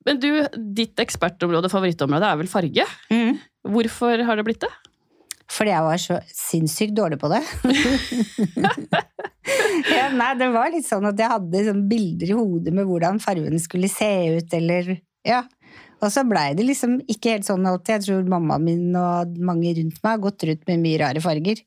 [0.07, 0.29] Men du,
[0.75, 2.85] ditt ekspertområde, favorittområde, er vel farge?
[3.11, 3.39] Mm.
[3.69, 4.71] Hvorfor har det blitt det?
[5.49, 7.43] Fordi jeg var så sinnssykt dårlig på det.
[9.93, 13.21] ja, nei, det var litt sånn at jeg hadde sånn bilder i hodet med hvordan
[13.23, 15.43] fargen skulle se ut, eller Ja.
[15.99, 17.97] Og så blei det liksom ikke helt sånn alltid.
[17.97, 21.63] Jeg tror mammaen min og mange rundt meg har gått rundt med mye rare farger.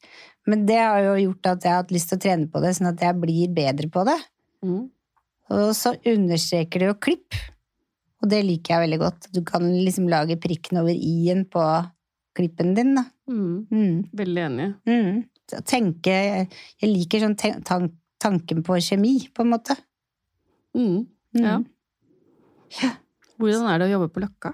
[0.49, 2.73] Men det har jo gjort at jeg har hatt lyst til å trene på det,
[2.77, 4.17] sånn at jeg blir bedre på det.
[4.65, 4.83] Mm.
[5.51, 7.39] Og så understreker det jo klipp.
[8.21, 9.27] Og det liker jeg veldig godt.
[9.35, 11.65] Du kan liksom lage prikken over i-en på
[12.37, 13.05] klippen din, da.
[13.29, 13.67] Mm.
[13.67, 13.97] Mm.
[14.21, 14.69] Veldig enig.
[14.87, 15.23] Mm.
[15.67, 17.89] Tenke Jeg liker sånn ten tan
[18.21, 19.75] tanken på kjemi, på en måte.
[20.77, 21.07] Mm.
[21.35, 21.65] Mm.
[22.77, 22.91] Ja.
[23.41, 24.53] Hvordan er det å jobbe på Løkka?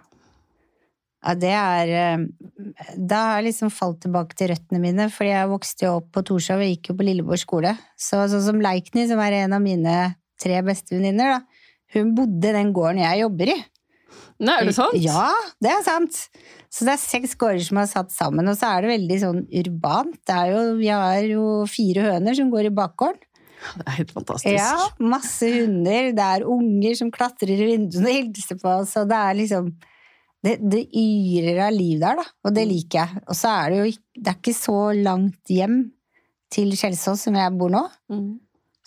[1.27, 2.25] Ja, det er eh,
[2.95, 6.23] Da har jeg liksom falt tilbake til røttene mine, fordi jeg vokste jo opp på
[6.29, 7.73] Torshov og gikk jo på Lilleborg skole.
[7.99, 9.97] Så sånn som Leikny, som er en av mine
[10.39, 11.65] tre beste venninner, da,
[11.97, 13.57] hun bodde i den gården jeg jobber i.
[14.37, 14.97] Nei, er det sant?
[15.01, 15.31] Ja,
[15.63, 16.19] det er sant.
[16.69, 19.39] Så det er seks gårder som er satt sammen, og så er det veldig sånn
[19.61, 20.19] urbant.
[20.27, 23.23] Det er jo, vi har jo fire høner som går i bakgården.
[23.77, 24.53] Det er helt fantastisk.
[24.53, 26.11] Ja, masse hunder.
[26.15, 29.69] Det er unger som klatrer i vinduene og hilser på oss, og det er liksom
[30.45, 33.23] det, det yrer av liv der, da, og det liker jeg.
[33.25, 33.87] Og så er det jo
[34.21, 35.79] det er ikke så langt hjem
[36.53, 37.81] til Kjelsås som jeg bor nå.
[38.13, 38.37] Mm.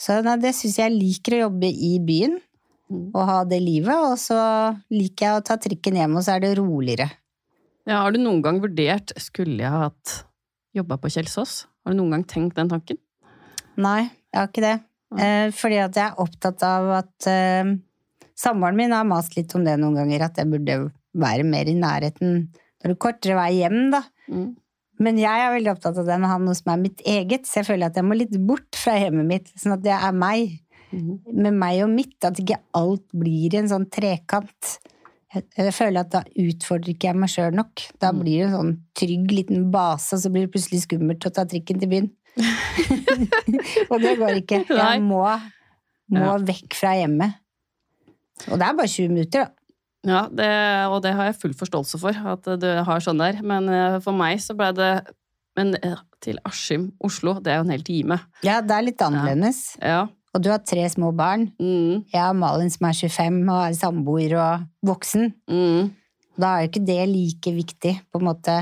[0.01, 2.39] Så nei, det syns jeg liker å jobbe i byen
[2.91, 3.11] Mm.
[3.15, 3.95] og ha det livet.
[3.95, 4.37] Og så
[4.91, 7.07] liker jeg å ta trikken hjem, og så er det roligere.
[7.87, 10.25] Ja, har du noen gang vurdert Skulle jeg hatt
[10.77, 11.65] jobba på Kjelsås?
[11.87, 12.99] Har du noen gang tenkt den tanken?
[13.81, 14.77] Nei, jeg har ikke det.
[15.19, 17.73] Eh, fordi at jeg er opptatt av at eh,
[18.41, 20.77] Samboeren min har mast litt om det noen ganger, at jeg burde
[21.21, 22.37] være mer i nærheten
[22.81, 23.99] når det er kortere vei hjem, da.
[24.33, 24.47] Mm.
[25.05, 27.45] Men jeg er veldig opptatt av det med å ha noe som er mitt eget,
[27.49, 30.17] så jeg føler at jeg må litt bort fra hjemmet mitt, sånn at det er
[30.17, 30.55] meg.
[30.91, 31.11] Mm.
[31.45, 34.71] Med meg og mitt, at ikke alt blir en sånn trekant.
[35.35, 37.85] Jeg, jeg føler at da utfordrer ikke jeg meg sjøl nok.
[38.01, 38.23] Da Mm.
[38.25, 41.45] blir det en sånn trygg liten base, og så blir det plutselig skummelt å ta
[41.45, 42.09] trikken til byen.
[43.91, 44.65] og det går ikke.
[44.69, 45.23] Jeg må,
[46.11, 46.37] må Ja.
[46.51, 47.35] vekk fra hjemmet.
[48.51, 49.57] Og det er bare 20 minutter, da.
[50.09, 50.47] Ja, det,
[50.89, 53.43] og det har jeg full forståelse for, at du har sånn der.
[53.45, 54.93] Men eh, for meg så ble det
[55.59, 58.17] Men eh, til Askim, Oslo, det er jo en hel time.
[58.47, 59.75] Ja, det er litt annerledes.
[59.83, 60.07] Ja.
[60.33, 61.49] Og du har tre små barn.
[61.61, 65.33] Mm, Jeg har Malin som er 25 og er samboer og voksen.
[65.51, 65.91] mm.
[66.41, 68.55] Da er jo ikke det like viktig, på en måte,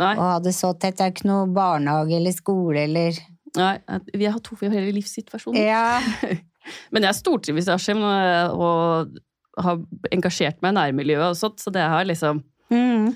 [0.00, 0.98] Nei, å ha det så tett.
[0.98, 3.16] Det er ikke noe barnehage eller skole eller
[3.56, 3.76] nei,
[4.12, 5.62] vi har to forskjellige livssituasjoner.
[5.64, 6.34] Ja.
[6.92, 9.16] Men jeg stortrives i Askim og,
[9.56, 9.78] har
[10.12, 13.12] engasjert meg i nærmiljøet og sånt, så det har liksom Mm.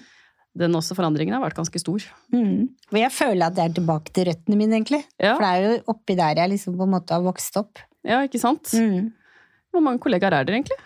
[0.61, 2.05] Den også forandringen har vært ganske stor.
[2.35, 2.69] Mm.
[2.91, 5.01] Og jeg føler at jeg er tilbake til røttene mine, egentlig.
[5.19, 7.83] Ja, For det er jo oppi der jeg liksom på en måte har vokst opp.
[8.07, 8.71] ja ikke sant?
[8.75, 9.13] Mm.
[9.71, 10.79] Hvor mange kollegaer er dere egentlig?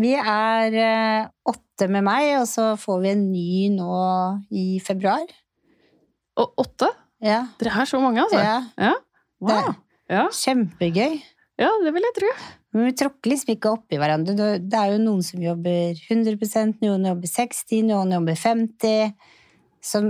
[0.00, 3.96] Vi er eh, åtte med meg, og så får vi en ny nå
[4.52, 5.24] i februar.
[6.40, 6.88] Og åtte?
[7.24, 7.42] Ja.
[7.60, 8.40] Dere er så mange, altså?
[8.40, 8.58] ja.
[8.80, 8.94] Ja.
[9.40, 9.74] Wow.
[10.10, 11.20] Ja, Kjempegøy.
[11.60, 12.30] ja det vil jeg tro.
[12.74, 14.34] Men vi tråkker liksom ikke oppi hverandre.
[14.38, 19.14] Det det er jo noen som jobber 100% noen jobber 60 noen jobber 50
[19.82, 20.02] Så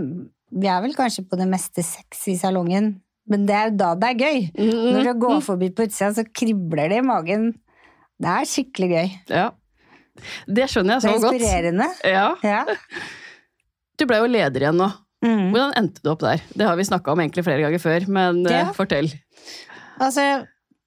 [0.50, 2.94] vi er vel kanskje på det meste seks i salongen.
[3.30, 4.40] Men det er jo da det er gøy.
[4.58, 7.52] Når du går forbi på utsida, så kribler det i magen.
[8.20, 9.12] Det er skikkelig gøy.
[9.30, 9.46] Ja.
[10.50, 11.20] Det skjønner jeg så godt.
[11.20, 11.38] Det er godt.
[11.38, 11.88] inspirerende.
[12.10, 12.26] Ja.
[12.42, 12.64] Ja.
[14.00, 14.90] Du ble jo leder igjen nå.
[15.20, 15.50] Mm.
[15.52, 16.40] Hvordan endte du opp der?
[16.56, 18.66] Det har vi snakka om egentlig flere ganger før, men ja.
[18.70, 19.10] uh, fortell.
[20.00, 20.24] Altså,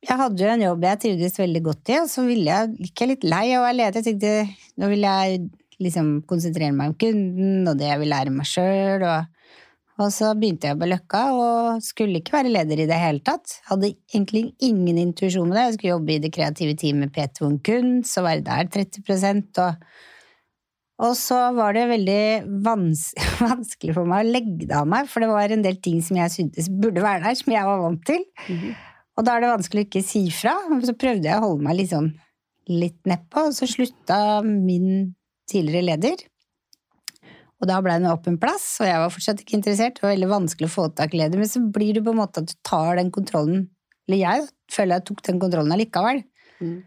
[0.03, 3.03] jeg hadde jo en jobb jeg trivdes veldig godt i, og så ville jeg, gikk
[3.03, 3.99] jeg litt lei av å være leder.
[4.01, 5.43] Jeg tenkte nå vil jeg
[5.83, 9.05] liksom konsentrere meg om kunden, og det jeg vil lære meg sjøl.
[9.07, 9.53] Og,
[10.01, 13.59] og så begynte jeg på Løkka, og skulle ikke være leder i det hele tatt.
[13.69, 15.67] Hadde egentlig ingen intuisjon med det.
[15.67, 19.87] Jeg skulle jobbe i det kreative teamet P2 Kunst, og være der 30% og
[21.01, 22.23] og så var det veldig
[22.65, 23.07] vans
[23.41, 26.19] vanskelig for meg å legge det av meg, for det var en del ting som
[26.19, 28.25] jeg syntes burde være der, som jeg var vant til.
[29.17, 30.53] Og da er det vanskelig å ikke si fra.
[30.85, 32.13] Så prøvde jeg å holde meg sånn
[32.69, 35.13] litt nedpå, og så slutta min
[35.49, 36.23] tidligere leder.
[37.61, 39.97] Og da ble det en åpen plass, og jeg var fortsatt ikke interessert.
[39.97, 42.19] Det var veldig vanskelig å få tak i leder, men så blir det på en
[42.19, 43.69] måte at du tar den kontrollen
[44.03, 46.17] Eller jeg føler jeg tok den kontrollen allikevel.
[46.59, 46.81] Mm.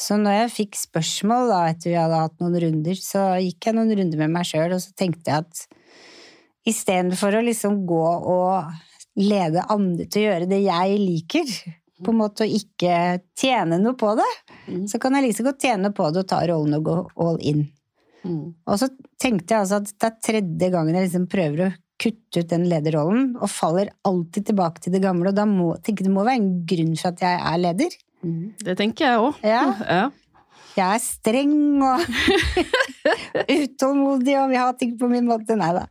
[0.00, 3.76] Så når jeg fikk spørsmål da, etter vi hadde hatt noen runder, så gikk jeg
[3.76, 5.66] noen runder med meg sjøl, og så tenkte jeg at
[6.70, 11.52] istedenfor å liksom gå og lede andre til å gjøre det jeg liker,
[12.00, 12.94] på en måte å ikke
[13.36, 14.30] tjene noe på det,
[14.70, 14.84] Mm.
[14.86, 17.38] så kan jeg like så godt tjene på det og ta rollen og gå all
[17.42, 17.64] in.
[18.22, 18.54] Mm.
[18.68, 18.86] Og så
[19.18, 22.68] tenkte jeg altså at det er tredje gangen jeg liksom prøver å kutte ut den
[22.70, 26.40] lederrollen, og faller alltid tilbake til det gamle, og da må, tenker det må være
[26.40, 27.96] en grunn for at jeg er leder.
[28.24, 28.52] Mm.
[28.64, 29.44] Det tenker jeg òg.
[29.46, 29.62] Ja.
[30.00, 30.08] Ja.
[30.76, 31.98] Jeg er streng og
[33.50, 35.56] utålmodig og vi har ting på min måte.
[35.58, 35.82] Nei da.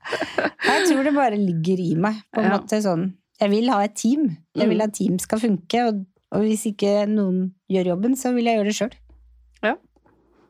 [0.63, 2.22] Jeg tror det bare ligger i meg.
[2.34, 2.58] på en Ja.
[2.58, 3.10] måte sånn.
[3.42, 4.38] Jeg vil ha et team.
[4.56, 6.00] Jeg vil at team skal funke, og,
[6.32, 8.96] og hvis ikke noen gjør jobben, så vil jeg gjøre det sjøl.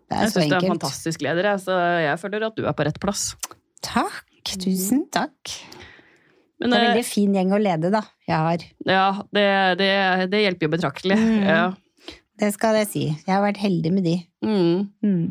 [0.10, 2.74] Det er Jeg syns du er en fantastisk leder, så jeg føler at du er
[2.74, 3.36] på rett plass.
[3.86, 4.24] Takk.
[4.58, 5.52] Tusen takk.
[6.60, 8.02] Men Det er en eh, veldig fin gjeng å lede, da.
[8.30, 8.63] Jeg har.
[8.86, 9.46] ja, det,
[9.80, 9.92] det,
[10.30, 11.18] det hjelper jo betraktelig.
[11.18, 11.46] Mm.
[11.48, 11.63] Ja.
[12.39, 13.06] Det skal jeg si.
[13.26, 14.15] Jeg har vært heldig med de.
[14.46, 14.86] Mm.
[15.04, 15.24] Mm.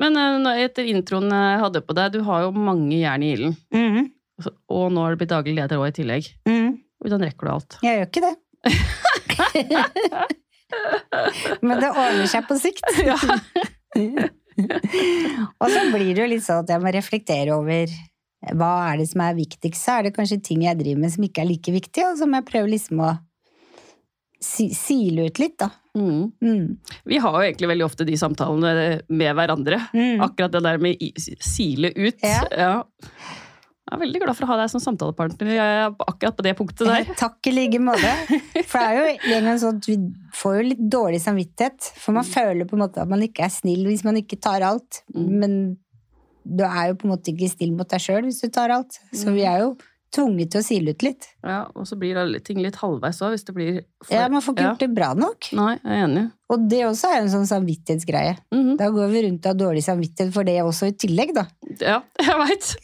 [0.00, 3.56] Men eh, etter introen jeg hadde på deg, du har jo mange jern i ilden.
[3.74, 4.10] Mhm.
[4.74, 6.30] Og nå har du blitt daglig leder òg i tillegg.
[6.48, 6.72] Mhm.
[7.04, 7.76] Hvordan rekker du alt?
[7.84, 8.34] Jeg gjør ikke det.
[11.66, 12.86] Men det ordner seg på sikt.
[13.04, 13.18] Ja.
[15.60, 17.90] Og så blir det jo litt sånn at jeg må reflektere over
[18.52, 19.80] hva er det som er viktigst.
[19.80, 22.36] Så er det kanskje ting jeg driver med som ikke er like viktig, og som
[22.36, 23.14] jeg prøver liksom å
[24.44, 25.70] si, sile ut litt, da.
[25.94, 26.32] Mm.
[26.42, 26.76] Mm.
[27.06, 29.80] Vi har jo egentlig veldig ofte de samtalene med hverandre.
[29.94, 30.20] Mm.
[30.26, 32.20] Akkurat det der med sile ut.
[32.24, 32.44] Ja.
[33.84, 36.54] Jeg er veldig glad for å ha deg som samtalepartner jeg er akkurat på det
[36.56, 37.10] punktet der.
[37.20, 38.10] Takk i like måte.
[38.64, 39.98] For det er jo en gang sånn at vi
[40.34, 41.90] får jo litt dårlig samvittighet.
[42.00, 44.64] For man føler på en måte at man ikke er snill hvis man ikke tar
[44.66, 45.04] alt.
[45.12, 45.28] Mm.
[45.42, 45.58] Men
[46.44, 49.00] du er jo på en måte ikke snill mot deg sjøl hvis du tar alt.
[49.12, 49.34] Så Mm.
[49.34, 49.76] vi er jo
[50.14, 51.26] tvunget til å sile ut litt.
[51.42, 54.54] Ja, og så blir ting litt halvveis òg, hvis det blir for Ja, Man får
[54.54, 54.68] ikke Ja.
[54.70, 55.48] gjort det bra nok.
[55.52, 56.32] Nei, jeg er enig.
[56.50, 58.36] Og det også er en sånn samvittighetsgreie.
[58.52, 58.76] Mhm.
[58.78, 61.46] Da går vi rundt og har dårlig samvittighet for det også i tillegg, da.
[61.80, 62.76] Ja, jeg veit.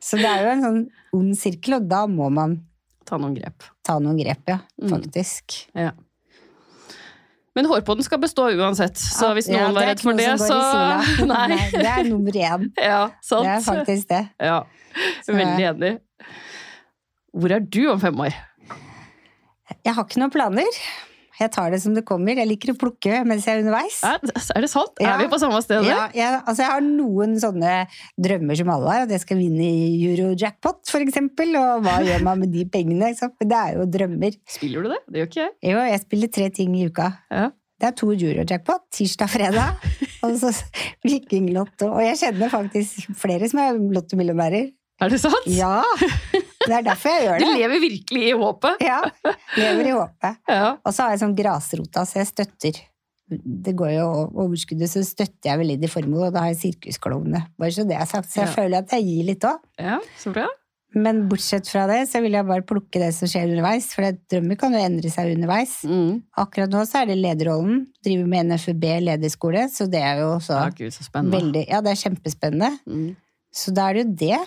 [0.00, 2.60] Så det er jo en sånn ond sirkel, og da må man
[3.04, 3.64] Ta noen grep.
[3.82, 4.60] ta noen grep, ja.
[4.80, 4.88] Mm.
[4.90, 5.66] Faktisk.
[5.74, 5.90] Ja.
[7.60, 10.56] Men hårpoden skal bestå uansett, så hvis Ja, noen var redd for det, så
[11.28, 11.48] nei.
[11.52, 11.58] Nei.
[11.74, 12.62] Det er nummer én.
[12.90, 13.44] Ja, sant.
[13.44, 14.20] Det er faktisk det.
[14.40, 14.62] Ja,
[15.26, 15.90] Så- veldig enig.
[17.36, 18.32] Hvor er du om fem år?
[19.84, 20.80] Jeg har ikke noen planer.
[21.40, 22.36] Jeg tar det som det kommer.
[22.36, 24.00] Jeg liker å plukke mens jeg er underveis.
[24.04, 25.00] Er det sant?
[25.00, 25.14] Ja.
[25.14, 25.86] Er vi på samme sted?
[25.88, 27.76] Ja, jeg, altså jeg har noen sånne
[28.20, 31.54] drømmer som alle har, at jeg skal vinne i Eurojackpot, eksempel.
[31.56, 33.14] Og hva gjør man med de pengene?
[33.16, 34.36] Det er jo drømmer.
[34.58, 35.00] Spiller du det?
[35.08, 35.56] Det gjør ikke jeg.
[35.72, 37.08] Jo, jeg spiller tre ting i uka.
[37.32, 37.48] Ja.
[37.80, 39.86] Det er to Eurojackpot, tirsdag, og fredag,
[40.26, 40.50] og så
[41.06, 41.88] Vikinglotto.
[41.94, 44.68] Og jeg kjenner faktisk flere som er lottomillionærer.
[45.00, 45.46] Er det sant?
[45.48, 45.82] Ja!
[46.60, 47.48] Det er derfor jeg gjør det.
[47.48, 48.82] Du lever virkelig i håpet.
[48.84, 49.00] Ja,
[49.56, 50.40] lever i håpet.
[50.60, 50.76] Ja.
[50.84, 52.80] Og så har jeg sånn grasrota, så jeg støtter.
[53.30, 54.06] Det går jo
[54.42, 57.44] overskuddet, så støtter jeg veldig formål, og da har jeg sirkusklovnene.
[57.62, 58.28] Bare så det er sagt.
[58.32, 58.54] Så jeg Ja.
[58.58, 59.60] føler at jeg gir litt òg.
[59.78, 60.48] ja, så bra.
[60.92, 64.58] Men bortsett fra det, så vil jeg bare plukke det som skjer underveis, for drømmer
[64.58, 65.76] kan jo endre seg underveis.
[65.86, 66.16] Mm.
[66.42, 67.84] Akkurat nå så er det lederrollen.
[68.02, 71.92] Driver med NFUB lederskole, så det er jo så Ja, gud, så veldig Ja, det
[71.94, 72.72] er kjempespennende.
[72.90, 73.14] Mm.
[73.54, 74.40] Så da er det jo det.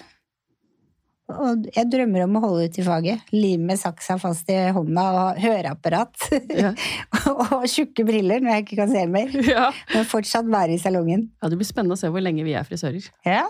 [1.32, 3.30] Og jeg drømmer om å holde ut i faget.
[3.32, 6.26] Lime saksa fast i hånda og høreapparat.
[6.52, 6.74] Ja.
[7.32, 9.32] og tjukke briller når jeg ikke kan se mer.
[9.54, 9.70] Ja.
[9.94, 11.30] Men fortsatt være i salongen.
[11.40, 13.08] ja, det blir spennende å se hvor lenge vi er frisører.
[13.28, 13.46] Ja.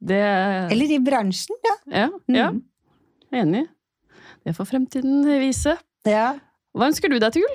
[0.00, 0.18] Det
[0.72, 1.76] Eller i bransjen, ja.
[1.90, 2.50] Ja, ja.
[2.54, 2.62] Mm.
[3.32, 3.64] jeg er enig.
[4.46, 5.76] Det får fremtiden vise.
[6.08, 6.28] ja.
[6.76, 7.54] Hva ønsker du deg til jul?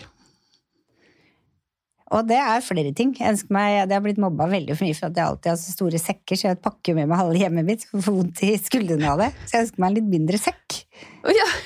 [2.12, 3.14] Og det er flere ting.
[3.18, 5.58] Jeg ønsker meg, det har blitt mobba veldig for mye for at jeg alltid har
[5.62, 8.52] så store sekker, så jeg pakker med meg halve hjemmet mitt og får vondt i
[8.60, 9.30] skuldrene av det.
[9.48, 10.80] Så jeg ønsker meg en litt mindre sekk.
[11.24, 11.50] Oh, ja.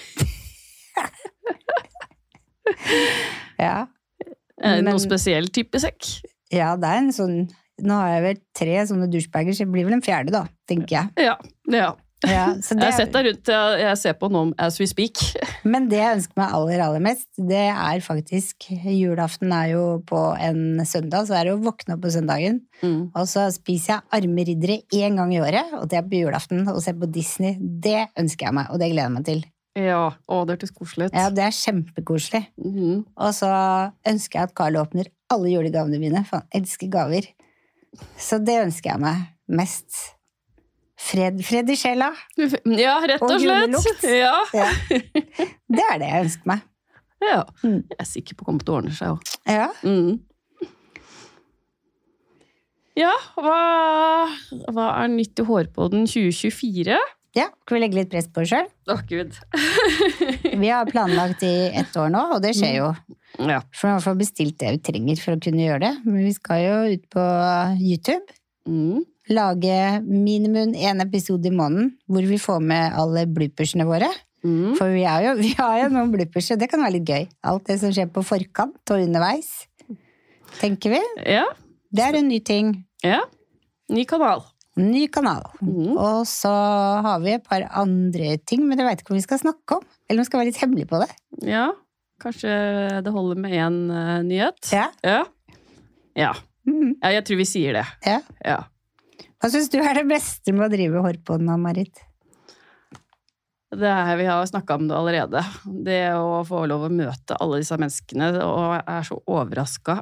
[3.57, 3.87] Ja.
[4.61, 6.05] Men- noen spesiell type sekk?
[6.53, 7.37] ja, det er en sånn
[7.83, 10.95] Nå har jeg vel tre sånne douchebager, så det blir vel en fjerde, da, tenker
[10.95, 11.27] jeg.
[11.27, 11.35] Ja.
[11.69, 11.91] ja.
[12.25, 15.21] Ja, så Jeg har sett deg rundt, jeg, ser på nå as we speak.
[15.71, 20.21] Men det jeg ønsker meg aller, aller mest, det er faktisk Julaften er jo på
[20.41, 22.63] en søndag, så er det å våkne opp på søndagen.
[22.81, 23.11] Mm.
[23.11, 26.65] Og så spiser jeg arme riddere én gang i året, og det er på julaften,
[26.71, 27.57] og ser på Disney.
[27.59, 29.45] Det ønsker jeg meg, og det gleder jeg meg til.
[29.77, 31.17] Ja, å, det hørtes koselig ut.
[31.17, 32.47] Ja, det er kjempekoselig.
[32.57, 33.03] Mm.
[33.13, 33.49] Og så
[34.09, 37.29] ønsker jeg at Carl åpner alle julegavene mine, for han elsker gaver.
[38.17, 39.27] Så det ønsker jeg meg
[39.59, 40.16] mest.
[40.97, 42.09] Fred, fred i sjela.
[42.37, 44.07] Ja, rett og Og slett.
[44.17, 44.33] Ja.
[44.57, 44.69] Ja.
[44.89, 46.63] Det er det jeg ønsker meg.
[47.21, 47.43] ja.
[47.63, 47.83] Mm.
[47.91, 49.35] Jeg er sikker på at det kommer til å ordne seg òg.
[49.45, 49.67] Ja.
[49.85, 50.15] Mm.
[52.97, 53.59] Ja, hva,
[54.73, 56.97] hva er nytt i Hårpodden 2024?
[57.37, 57.45] ja.
[57.67, 58.65] Skal vi legge litt press på oss sjøl?
[59.11, 59.35] Gud.
[60.63, 62.87] Vi har planlagt i ett år nå, og det skjer jo.
[63.45, 63.59] Ja.
[63.77, 65.91] For vi har bestilt det vi trenger for å kunne gjøre det.
[66.07, 67.25] Men vi skal jo ut på
[67.77, 68.33] YouTube.
[68.65, 69.03] Mm.
[69.29, 74.09] Lage minimum én episode i måneden hvor vi får med alle bloopersene våre.
[74.45, 74.75] Mm.
[74.77, 77.25] For vi, er jo, vi har jo noen bloopers, og det kan være litt gøy.
[77.49, 79.49] Alt det som skjer på forkant og underveis.
[80.61, 81.01] Tenker vi.
[81.25, 81.47] Ja.
[81.91, 82.77] Det er en ny ting.
[83.05, 83.23] ja.
[83.87, 84.41] Ny kanal.
[84.77, 85.45] Ny kanal.
[85.63, 85.93] Mm.
[85.95, 86.51] Og så
[87.01, 89.85] har vi et par andre ting, men jeg veit ikke om vi skal snakke om.
[90.05, 91.07] Eller om vi skal være litt hemmelige på det.
[91.47, 91.69] Ja.
[92.21, 92.51] Kanskje
[93.05, 94.59] det holder med én uh, nyhet?
[94.75, 94.89] Ja.
[95.07, 95.21] Ja.
[96.19, 96.33] Ja.
[96.67, 96.97] Mm.
[96.99, 97.13] ja.
[97.15, 97.85] Jeg tror vi sier det.
[98.05, 98.19] ja.
[98.43, 98.59] Ja.
[99.37, 102.01] Hva syns du er det beste med å drive hårpodden, Marit?
[103.67, 105.41] Det er, vi har snakka om det allerede.
[105.85, 109.99] Det å få lov å møte alle disse menneskene, og jeg er så overraska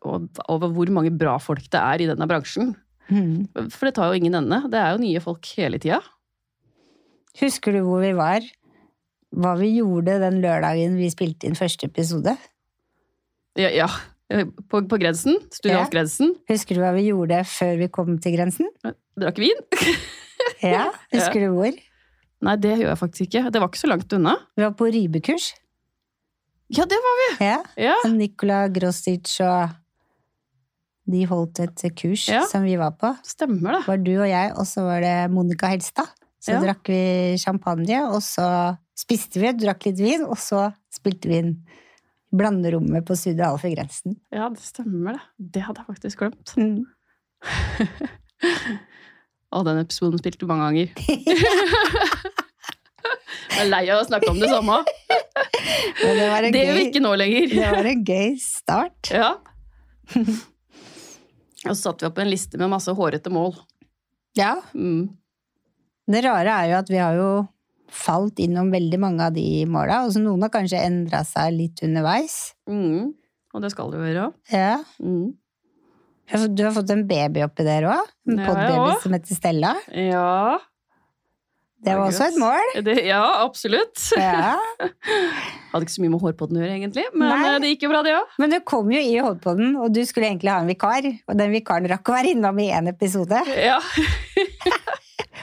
[0.00, 2.72] over hvor mange bra folk det er i denne bransjen.
[3.10, 3.50] Mm.
[3.72, 4.62] For det tar jo ingen ende.
[4.72, 6.00] Det er jo nye folk hele tida.
[7.40, 8.44] Husker du hvor vi var?
[9.30, 12.34] Hva vi gjorde den lørdagen vi spilte inn første episode?
[13.58, 13.86] Ja, ja.
[14.70, 15.36] På, på grensen.
[15.50, 16.34] Studialsgrensen.
[16.50, 18.68] Husker du hva vi gjorde før vi kom til grensen?
[19.18, 19.64] Drakk vin.
[20.64, 21.74] Ja, Husker du hvor?
[22.44, 23.42] Nei, det gjør jeg faktisk ikke.
[23.52, 24.32] Det var ikke så langt unna.
[24.56, 25.50] Vi var på rybekurs.
[26.72, 27.26] Ja, det var vi!
[27.44, 27.56] Ja.
[27.80, 27.96] Ja.
[28.12, 29.72] Nikola Grostic og
[31.10, 32.44] de holdt et kurs Ja.
[32.48, 33.10] som vi var på.
[33.26, 33.80] Stemmer.
[33.80, 36.08] Det var du og jeg, og så var det Monica Helstad.
[36.40, 36.60] Så Ja.
[36.64, 38.46] drakk vi champagne, og så
[38.96, 41.52] spiste vi, drakk litt vin, og så spilte vi inn
[42.32, 44.14] blanderommet på Studio Alf i Grensen.
[44.32, 45.22] Ja, det stemmer det.
[45.56, 46.52] Det hadde jeg faktisk glemt.
[46.56, 46.84] Mm.
[49.50, 50.88] Og den episoden spilte du mange ganger.
[53.50, 54.76] Jeg er lei av å snakke om det samme.
[56.00, 57.46] Det var Det gjør vi ikke nå lenger.
[57.50, 59.10] det var en gøy start.
[59.12, 59.30] Ja.
[60.16, 63.52] Og så satte vi opp en liste med masse hårete mål.
[64.38, 65.08] Ja, Mm.
[66.10, 67.28] det rare er jo at vi har jo
[67.94, 71.82] falt innom veldig mange av de måla, og så noen har kanskje endra seg litt
[71.86, 72.54] underveis.
[72.70, 73.12] Mm.
[73.54, 74.30] Og det skal du gjøre.
[74.52, 74.78] Ja.
[75.02, 75.30] Mm.
[76.54, 78.10] Du har fått en baby oppi der òg?
[78.30, 79.00] En podbaby også.
[79.02, 79.72] som heter Stella.
[79.90, 80.58] Ja.
[81.80, 82.74] Det var også et mål.
[82.84, 83.96] Det, ja, absolutt.
[84.20, 84.52] Ja.
[85.72, 87.06] Hadde ikke så mye med hårpodden å gjøre, egentlig.
[87.14, 87.38] Men Nei.
[87.48, 88.34] eh, det gikk jo bra, det òg.
[88.42, 91.08] Men du kom jo i hårpodden, og du skulle egentlig ha en vikar.
[91.24, 93.78] Og den vikaren rakk å være innom i én episode, Ja.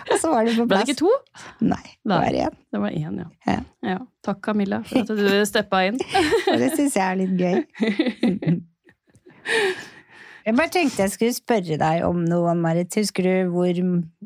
[0.12, 1.12] og så var det på Ble det ikke to?
[1.66, 2.20] Nei, det Nei.
[2.24, 2.58] var én.
[2.74, 3.28] Det var én, ja.
[3.48, 3.60] Ja.
[3.92, 4.00] ja.
[4.26, 6.00] Takk, Camilla, for at du steppa inn.
[6.54, 7.58] Og det syns jeg er litt gøy.
[10.48, 12.96] Jeg bare tenkte jeg skulle spørre deg om noe, Marit.
[12.96, 13.80] Husker du hvor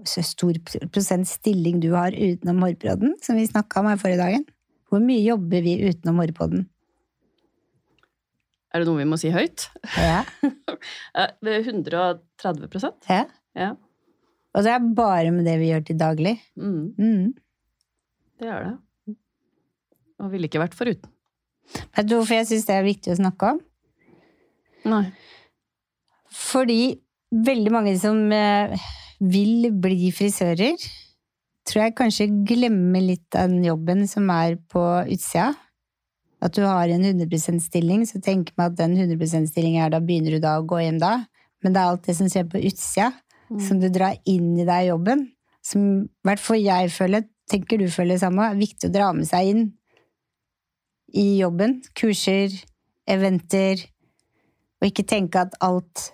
[0.06, 0.60] stor
[0.94, 4.44] prosent stilling du har utenom hårbrodden, som vi snakka om her forrige dagen?
[4.91, 6.67] Hvor mye jobber vi utenom hårpodden?
[8.70, 9.65] Er det noe vi må si høyt?
[9.98, 10.22] Ja.
[11.12, 13.24] Eh, det er 130 ja.
[13.58, 13.74] Ja.
[14.56, 16.36] Og det er bare med det vi gjør til daglig.
[16.60, 17.34] Mm, Mm.
[18.42, 19.16] det er det.
[20.20, 21.10] Og ville ikke vært foruten.
[21.96, 23.62] Vet du hvorfor jeg syns det er viktig å snakke om?
[24.92, 25.06] Nei.
[26.32, 27.00] Fordi
[27.32, 28.76] veldig mange som eh,
[29.22, 30.76] vil bli frisører,
[31.70, 35.54] tror jeg kanskje glemmer litt av den jobben som er på utsida.
[36.42, 40.00] At du har en 100% stilling, så tenker man at den 100% stillingen er da
[40.02, 41.20] begynner du da å gå hjem da.
[41.62, 43.12] Men det er alt det som skjer på utsida,
[43.52, 43.60] Mm.
[43.60, 45.26] som du drar inn i deg i jobben.
[45.62, 49.12] Som i hvert fall jeg føler, tenker du føler det samme, er viktig å dra
[49.14, 49.66] med seg inn
[51.20, 51.82] i jobben.
[51.98, 52.56] Kurser,
[53.10, 53.84] eventer.
[54.80, 56.08] Og ikke tenke at alt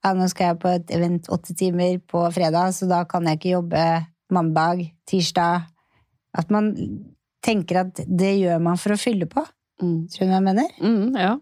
[0.00, 3.36] ja, nå skal jeg på et event åtte timer på fredag, så da kan jeg
[3.36, 3.84] ikke jobbe
[4.32, 5.66] mandag, tirsdag.
[6.32, 6.72] At man
[7.44, 9.44] tenker at det gjør man for å fylle på.
[9.82, 10.08] Mm.
[10.12, 10.72] Tror du hva jeg mener?
[10.80, 11.34] Mm, ja.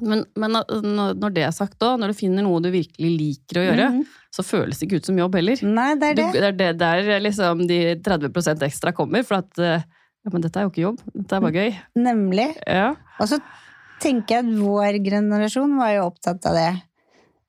[0.00, 3.66] Men, men når det er sagt, da, når du finner noe du virkelig liker å
[3.68, 4.06] gjøre, Mhm.
[4.34, 5.62] så føles det ikke ut som jobb heller.
[5.64, 6.32] Nei, det er Du, det.
[6.32, 9.82] det er det der liksom de 30% ekstra kommer, for at eh,
[10.24, 11.78] ja, men dette er jo ikke jobb, dette er bare gøy.
[11.96, 12.48] Nemlig.
[12.66, 12.90] Ja.
[13.20, 13.38] Og så
[14.00, 16.82] tenker jeg at vår generasjon var jo opptatt av det.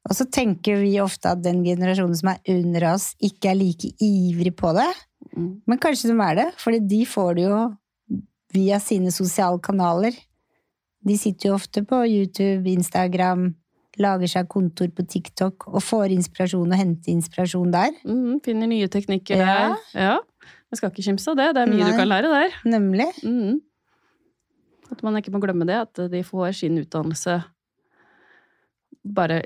[0.10, 3.92] Og så tenker vi ofte at den generasjonen som er under oss, ikke er like
[4.02, 4.88] ivrig på det.
[5.36, 5.62] Mm.
[5.68, 7.60] Men kanskje de er det, fordi de får det jo
[8.56, 10.16] via sine sosiale kanaler.
[11.08, 13.54] De sitter jo ofte på YouTube, Instagram,
[14.00, 17.92] lager seg kontor på TikTok og får inspirasjon og henter inspirasjon der.
[18.06, 19.46] Mm, finner nye teknikker Ja.
[19.46, 19.78] der.
[19.96, 20.18] Ja.
[20.72, 21.92] Jeg skal ikke kimse av det, det er mye Nei.
[21.92, 22.50] du kan lære der.
[22.66, 23.08] Nemlig.
[23.24, 23.62] Mm.
[24.92, 27.44] At man ikke må glemme det, at de får sin utdannelse
[29.06, 29.42] bare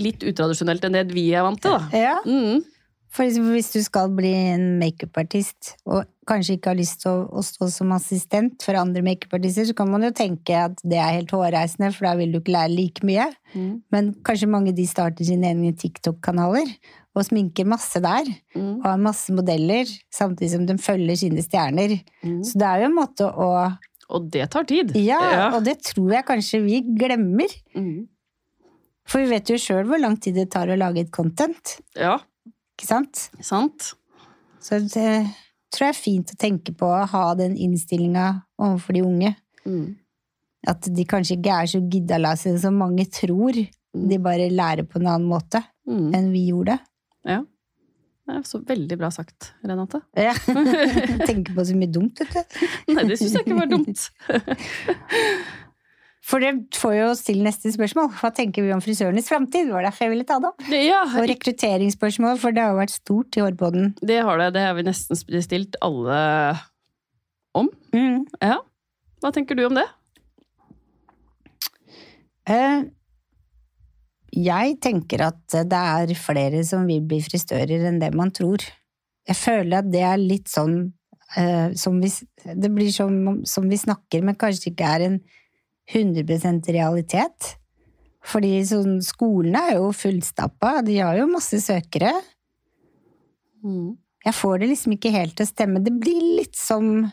[0.00, 1.88] litt utradisjonelt enn det vi er vant til, da.
[1.96, 2.64] Ja, Mm.
[3.08, 7.42] for hvis du skal bli en makeupartist, og kanskje ikke har lyst til å, å
[7.46, 11.30] stå som assistent for andre makeupartister, så kan man jo tenke at det er helt
[11.34, 13.28] hårreisende, for da vil du ikke lære like mye.
[13.54, 13.72] Mm.
[13.94, 16.72] Men kanskje mange de starter sine egne TikTok-kanaler,
[17.16, 18.74] og sminker masse der, Mm.
[18.82, 21.94] og har masse modeller, samtidig som de følger sine stjerner.
[22.24, 22.42] Mm.
[22.44, 23.48] Så det er jo en måte å
[24.12, 24.92] Og det tar tid.
[25.02, 27.50] Ja, og det tror jeg kanskje vi glemmer.
[27.74, 28.04] Mm.
[29.06, 32.18] For vi vet jo sjøl hvor lang tid det tar å lage et content, ja,
[32.76, 33.24] ikke sant?
[33.42, 33.92] sant.
[34.62, 35.26] Så det
[35.74, 38.28] tror jeg er fint å tenke på å ha den innstillinga
[38.62, 39.32] overfor de unge.
[39.66, 39.96] Mm.
[40.66, 43.58] At de kanskje ikke er så giddalase som mange tror.
[43.96, 46.08] De bare lærer på en annen måte Mm.
[46.18, 46.74] enn vi gjorde.
[47.24, 47.44] Ja.
[48.26, 50.00] Det er så veldig bra sagt, Renate.
[50.18, 50.32] Ja.
[50.34, 52.66] Tenker på så mye dumt, vet du.
[52.90, 54.08] Nei, det syns jeg ikke var dumt.
[56.26, 58.08] For det får jo oss til neste spørsmål.
[58.18, 59.68] Hva tenker vi om frisørenes framtid?
[59.70, 60.64] Var derfor jeg ville ta det opp.
[60.74, 63.92] Ja, Og rekrutteringsspørsmål, for det har jo vært stort i Hårboden.
[64.02, 64.48] det har det.
[64.56, 66.18] Det har vi nesten stilt alle
[67.54, 67.70] om.
[67.94, 68.24] Mm.
[68.42, 68.58] Ja.
[69.22, 69.86] Hva tenker du om det?
[72.50, 72.82] Eh,
[74.36, 78.60] Jeg tenker at det er flere som vil bli frisører enn det man tror.
[79.26, 80.92] Jeg føler at det er litt sånn
[81.38, 82.10] eh, som vi,
[82.44, 85.20] Det blir som, som vi snakker, men kanskje ikke er en
[85.92, 87.52] 100% realitet.
[88.26, 92.10] Fordi sånn, skolene er jo fullstappa, de har jo masse søkere.
[93.62, 93.94] Mm.
[94.26, 95.82] Jeg får det liksom ikke helt til å stemme.
[95.86, 97.06] Det blir litt som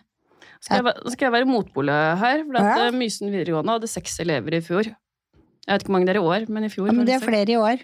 [0.64, 2.42] Skal jeg, skal jeg være motpole her?
[2.48, 2.88] For at, Ja.
[2.88, 4.84] eh, Mysen videregående hadde seks elever i fjor.
[4.88, 7.14] Jeg vet ikke hvor mange det er i år, men i fjor ja, men Det
[7.18, 7.84] er flere i år.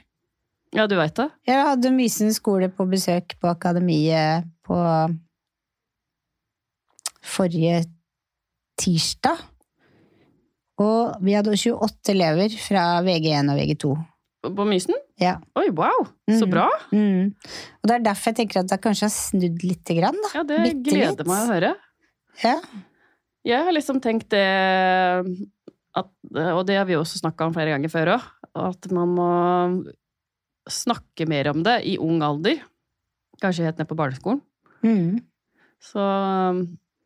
[0.73, 1.29] Ja, du veit det?
[1.45, 4.79] Jeg hadde Mysen skole på besøk på Akademiet på
[7.21, 7.83] forrige
[8.79, 9.37] tirsdag.
[10.80, 13.91] Og vi hadde 28 elever fra VG1 og VG2.
[14.55, 14.95] På- Mysen?
[15.19, 15.34] Ja.
[15.59, 16.05] Oi, wow!
[16.30, 16.51] Så Mhm.
[16.53, 16.69] bra!
[16.93, 17.34] Mm.
[17.84, 20.30] Og det er derfor jeg tenker at det kanskje har snudd lite grann, da.
[20.36, 21.27] Ja, det Bitte gleder litt.
[21.27, 21.75] meg å høre.
[22.43, 22.55] Ja.
[23.43, 24.45] Jeg har liksom tenkt det
[25.95, 28.23] at, Og det har vi også snakka om flere ganger før òg.
[28.55, 29.93] At man må
[30.69, 32.61] snakke mer om det i ung alder.
[33.41, 34.41] Kanskje helt ned på barneskolen.
[34.84, 35.19] Mm.
[35.82, 35.99] Så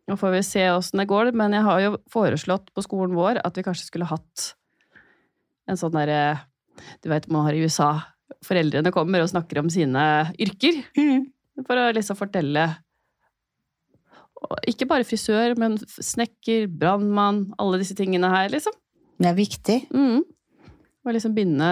[0.09, 1.31] nå får vi se åssen det går.
[1.37, 4.49] Men jeg har jo foreslått på skolen vår at vi kanskje skulle hatt
[5.69, 6.49] en sånn derre
[7.03, 7.91] Du vet man har i USA.
[8.43, 10.81] Foreldrene kommer og snakker om sine yrker.
[10.97, 11.29] Mm.
[11.67, 12.65] For å liksom fortelle
[14.67, 18.75] Ikke bare frisør, men snekker, brannmann, alle disse tingene her, liksom.
[19.21, 19.77] Det er viktig.
[19.93, 20.23] Mm.
[21.05, 21.69] Og liksom begynne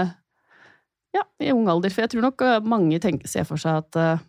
[1.11, 1.91] ja, i ung alder.
[1.91, 4.23] For jeg tror nok eh, mange tenker, ser for seg at eh,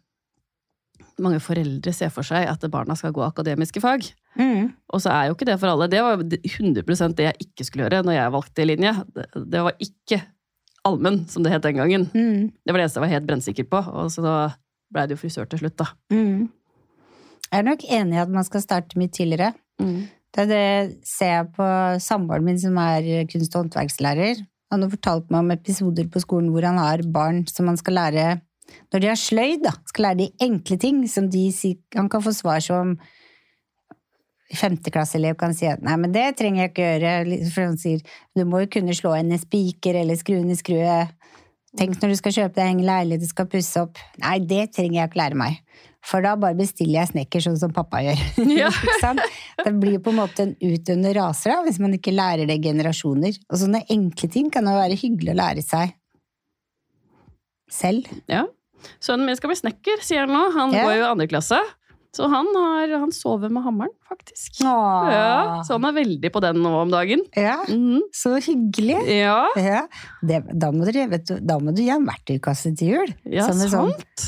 [1.20, 4.06] Mange foreldre ser for seg at barna skal gå akademiske fag.
[4.38, 4.70] Mm.
[4.92, 5.90] Og så er jo ikke det for alle.
[5.92, 8.94] Det var jo 100 det jeg ikke skulle gjøre når jeg valgte linje.
[9.12, 10.22] Det, det var ikke
[10.88, 12.08] allmenn, som det het den gangen.
[12.14, 12.50] Mm.
[12.56, 13.82] Det var det eneste jeg var helt brennsikker på.
[13.92, 14.36] Og så da
[14.92, 15.88] blei det jo frisør til slutt, da.
[16.12, 16.48] Mm.
[17.52, 19.52] Jeg er nok enig i at man skal starte mye tidligere.
[20.32, 20.64] Det, det
[21.04, 21.66] ser jeg på
[22.00, 24.40] samboeren min som er kunst- og håndverkslærer.
[24.72, 27.98] Han har fortalt meg om episoder på skolen hvor han har barn som han skal
[27.98, 28.26] lære
[28.92, 31.48] Når de har sløyd, da, skal lære de enkle ting som de
[31.96, 32.96] Han kan få svar som
[34.52, 37.12] femteklasseelev kan si at nei, men det trenger jeg ikke gjøre.
[37.54, 38.02] For han sier
[38.36, 40.98] du må jo kunne slå inn en spiker eller skru inn en skrue.
[41.78, 44.00] Tenk når du skal kjøpe deg en leilighet du skal pusse opp.
[44.20, 45.62] Nei, det trenger jeg ikke lære meg.
[46.02, 48.20] For da bare bestiller jeg snekker sånn som pappa gjør.
[48.60, 48.68] Ja.
[49.62, 53.38] Det blir på en måte en utøvende raser da, hvis man ikke lærer det generasjoner.
[53.48, 55.94] Og sånne enkle ting kan jo være hyggelig å lære seg
[57.72, 58.10] selv.
[58.28, 58.44] Ja.
[59.02, 60.42] Sønnen min skal bli snekker, sier han nå.
[60.56, 60.86] Han yeah.
[60.86, 61.60] går jo i andre klasse.
[62.12, 64.58] Så han, har, han sover med hammeren, faktisk.
[64.60, 67.22] Ja, så han er veldig på den nå om dagen.
[67.32, 68.02] Ja, mm.
[68.12, 68.98] så hyggelig.
[69.08, 69.86] Ja, Ja,
[70.20, 73.14] det, da, må du, vet du, da må du gi en verktøykasse til jul.
[73.32, 74.26] ja en sånn- sant.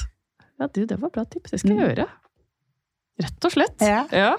[0.56, 1.52] Ja, du, det var bra tips.
[1.52, 2.08] Det skal jeg gjøre.
[3.24, 3.84] Rett og slett.
[3.84, 4.32] Ja.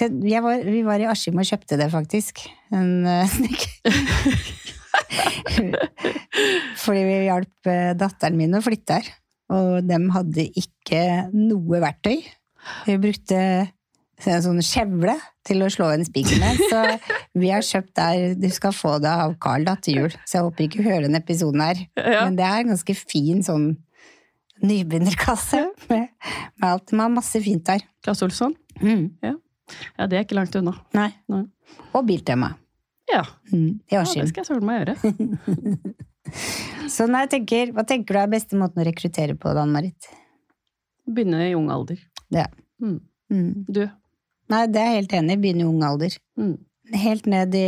[0.00, 2.42] Var, vi var i Askim og kjøpte det, faktisk.
[2.72, 4.74] En uh, snekker.
[6.82, 9.10] Fordi vi hjalp eh, datteren min å flytte her.
[9.50, 11.02] Og dem hadde ikke
[11.34, 12.20] noe verktøy.
[12.86, 13.40] Vi brukte
[14.28, 15.14] en sånn skjevle
[15.48, 16.60] til å slå en spiker med.
[16.70, 16.80] Så
[17.40, 20.48] vi har kjøpt der Du skal få det av Carl da til jul, så jeg
[20.48, 21.80] håper ikke du hører den episoden her.
[21.96, 22.26] Ja.
[22.26, 23.70] Men det er en ganske fin sånn
[24.60, 26.10] nybegynnerkasse med,
[26.60, 26.90] med alt.
[26.90, 27.84] De har masse fint der.
[28.04, 28.52] Klasse Olsson.
[28.80, 29.06] Mm.
[29.24, 30.76] Ja, det er ikke langt unna.
[30.96, 31.10] Nei.
[31.32, 31.46] Nei.
[31.94, 32.52] Og Biltema.
[33.10, 34.96] Ja, Mm, ja det skal jeg søren meg gjøre.
[36.94, 40.06] Så når jeg tenker, hva tenker du er beste måten å rekruttere på, Dan-Marit?
[41.10, 41.98] Begynne i ung alder.
[42.30, 42.44] Det.
[42.82, 43.00] Mm.
[43.32, 43.50] Mm.
[43.66, 43.82] Du.
[44.50, 45.40] Nei, det er jeg helt enig i.
[45.42, 46.14] Begynne i ung alder.
[46.38, 46.54] Mm.
[47.00, 47.66] Helt ned i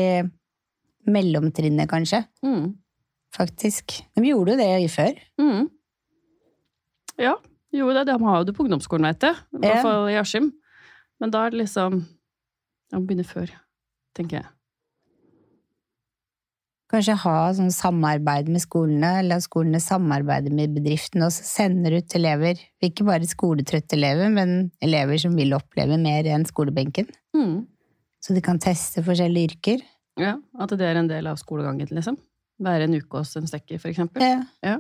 [1.11, 2.23] mellomtrinnet, kanskje.
[2.47, 2.73] Mm.
[3.35, 3.99] Faktisk.
[4.15, 5.19] De gjorde jo det i før.
[5.41, 5.67] Mm.
[7.23, 7.37] Ja,
[7.75, 8.07] jo det.
[8.09, 9.39] De har jo det på ungdomsskolen, vet jeg.
[9.59, 10.53] I hvert fall i Askim.
[11.23, 13.49] Men da er det liksom Jeg må begynne før,
[14.17, 14.49] tenker jeg.
[16.93, 22.15] Kanskje ha sånn samarbeid med skolene, eller at skolene samarbeider med bedriftene og sender ut
[22.19, 22.59] elever.
[22.85, 27.09] Ikke bare skoletrøtte elever, men elever som vil oppleve mer enn skolebenken.
[27.35, 27.63] Mm.
[28.23, 29.81] Så de kan teste forskjellige yrker.
[30.21, 32.19] Ja, At det er en del av skolegangen, liksom.
[32.61, 34.21] Være en uke hos en stekker, for eksempel.
[34.21, 34.43] Ja.
[34.63, 34.75] Ja.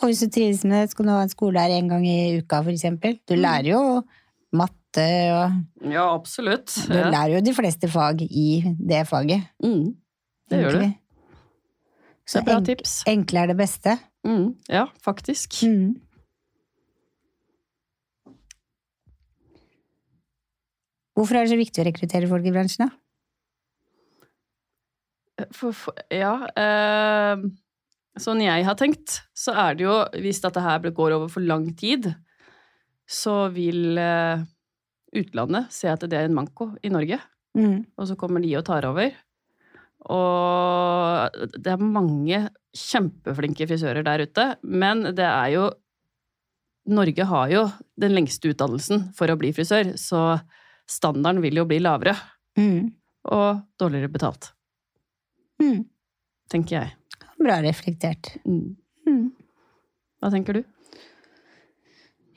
[0.00, 2.38] Og hvis du trives med det, skal du ha en skole her en gang i
[2.38, 3.18] uka, for eksempel.
[3.26, 3.42] Du Mm.
[3.42, 4.04] lærer jo
[4.52, 6.70] matte, og Ja, absolutt.
[6.86, 7.10] du Ja.
[7.10, 9.42] lærer jo de fleste fag i det faget.
[9.62, 9.96] Mm.
[10.48, 10.94] Det gjør du.
[12.26, 13.02] Så bra enk- tips.
[13.06, 13.98] enkle er det beste.
[14.26, 14.56] Mm.
[14.68, 15.62] Ja, faktisk.
[15.62, 15.94] Mm.
[21.16, 23.02] Hvorfor er det så viktig å rekruttere folk i bransjen, da?
[25.52, 27.42] For, for, ja eh,
[28.16, 31.66] Sånn jeg har tenkt, så er det jo Hvis dette her går over for lang
[31.76, 32.08] tid,
[33.04, 34.40] så vil eh,
[35.12, 37.20] utlandet se at det er en manko i Norge.
[37.56, 37.84] Mm.
[38.00, 39.12] Og så kommer de og tar over.
[40.12, 42.38] Og det er mange
[42.76, 45.64] kjempeflinke frisører der ute, men det er jo
[46.86, 47.64] Norge har jo
[47.98, 50.36] den lengste utdannelsen for å bli frisør, så
[50.86, 52.14] standarden vil jo bli lavere
[52.56, 52.92] Mm.
[53.26, 54.52] og dårligere betalt,
[55.60, 55.84] Mm.
[56.48, 56.92] tenker jeg.
[57.42, 58.36] Bra reflektert.
[58.46, 58.76] Mm.
[59.06, 59.32] Mm.
[60.22, 60.64] Hva tenker du?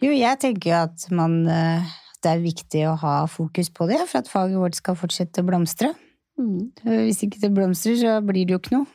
[0.01, 1.83] Jo, jeg tenker jo at man eh,
[2.21, 5.45] Det er viktig å ha fokus på det for at faget vårt skal fortsette å
[5.47, 5.93] blomstre.
[6.39, 6.69] Mm.
[7.05, 8.87] Hvis ikke det blomstrer, så blir det jo ikke noe.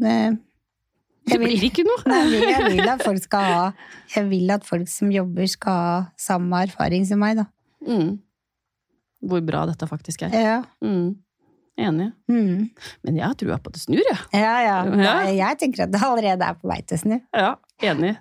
[0.00, 0.14] Det,
[1.30, 2.02] Det blir ikke noe!
[2.10, 3.66] Nei, jeg vil at folk skal ha
[4.10, 7.46] Jeg vil at folk som jobber, skal ha samme erfaring som meg, da.
[7.86, 8.16] Mm.
[9.24, 10.34] Hvor bra dette faktisk er.
[10.36, 10.58] Ja.
[10.84, 11.14] Mm.
[11.80, 12.10] Enig.
[12.30, 12.68] Mm.
[13.02, 14.20] Men jeg har trua på at det snur, jeg.
[14.36, 14.76] Ja, ja.
[14.94, 15.14] Ja.
[15.26, 17.16] Jeg, jeg tenker at det allerede er på vei til å snu.
[17.34, 17.50] Ja,
[17.82, 18.14] enig.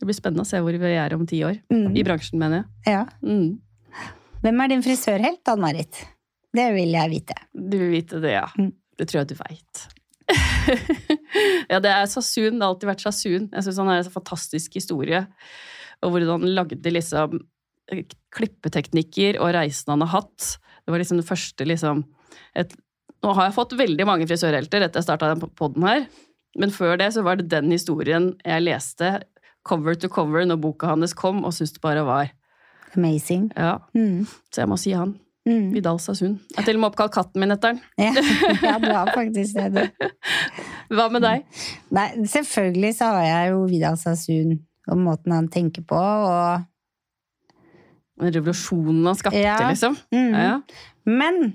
[0.00, 1.60] Det blir spennende å se hvor vi er om ti år.
[1.72, 1.90] Mm.
[1.96, 2.96] I bransjen, mener jeg.
[2.96, 3.04] Ja.
[3.24, 3.60] Mm.
[4.40, 6.02] Hvem er din frisørhelt, Ann-Marit?
[6.56, 7.36] Det vil jeg vite.
[7.54, 8.46] Du vil vite det, ja.
[8.58, 8.72] Mm.
[8.98, 9.82] Det tror jeg du veit.
[11.70, 12.58] ja, det er Sasun.
[12.58, 13.48] Det har alltid vært Sasun.
[13.52, 15.22] Jeg syns han er en så fantastisk historie.
[16.04, 17.38] Og hvordan han lagde liksom
[17.92, 20.54] eh, klippeteknikker og reisen han har hatt.
[20.84, 22.04] Det var liksom det første liksom
[22.58, 22.72] et,
[23.20, 26.06] Nå har jeg fått veldig mange frisørhelter etter jeg starta den poden her.
[26.58, 29.10] Men før det så var det den historien jeg leste
[29.68, 32.30] cover to cover når boka hans kom, og syntes det bare var
[32.96, 33.50] Amazing.
[33.54, 34.24] Ja, Mm.
[34.50, 35.12] så jeg må si han.
[35.50, 35.68] Mm.
[35.74, 36.36] Vidal Sasun.
[36.52, 37.80] Jeg har til og med oppkalt katten min etter den.
[37.98, 38.12] Ja.
[38.68, 39.68] ja, du har faktisk det.
[39.74, 39.82] Du.
[40.94, 41.44] Hva med deg?
[41.96, 44.56] Nei, selvfølgelig så har jeg jo Vidal Sassoon
[44.90, 46.64] og måten han tenker på, og
[48.20, 49.56] revolusjonen han skapte, Ja.
[49.68, 49.96] liksom.
[50.12, 50.32] mm.
[50.34, 50.60] Ja.
[51.06, 51.54] Men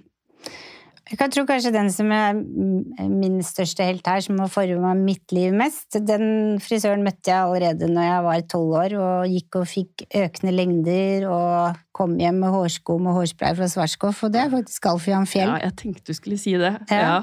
[1.05, 5.33] jeg kan tro kanskje den som er min største helt her, som har forma mitt
[5.35, 9.67] liv mest, den frisøren møtte jeg allerede når jeg var tolv år og gikk og
[9.69, 14.49] fikk økende lengder og kom hjem med hårsko med hårspray fra Svartskoff, og det er
[14.51, 15.51] faktisk Alf Jan Fjell.
[15.53, 16.73] ja, jeg tenkte du skulle si det.
[16.89, 17.01] Ja.
[17.05, 17.19] Ja.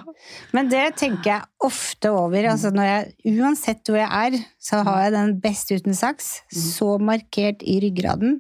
[0.57, 2.49] Men det tenker jeg ofte over.
[2.55, 6.30] Altså når jeg, uansett hvor jeg er, så har jeg den best uten saks.
[6.55, 8.39] Så markert i ryggraden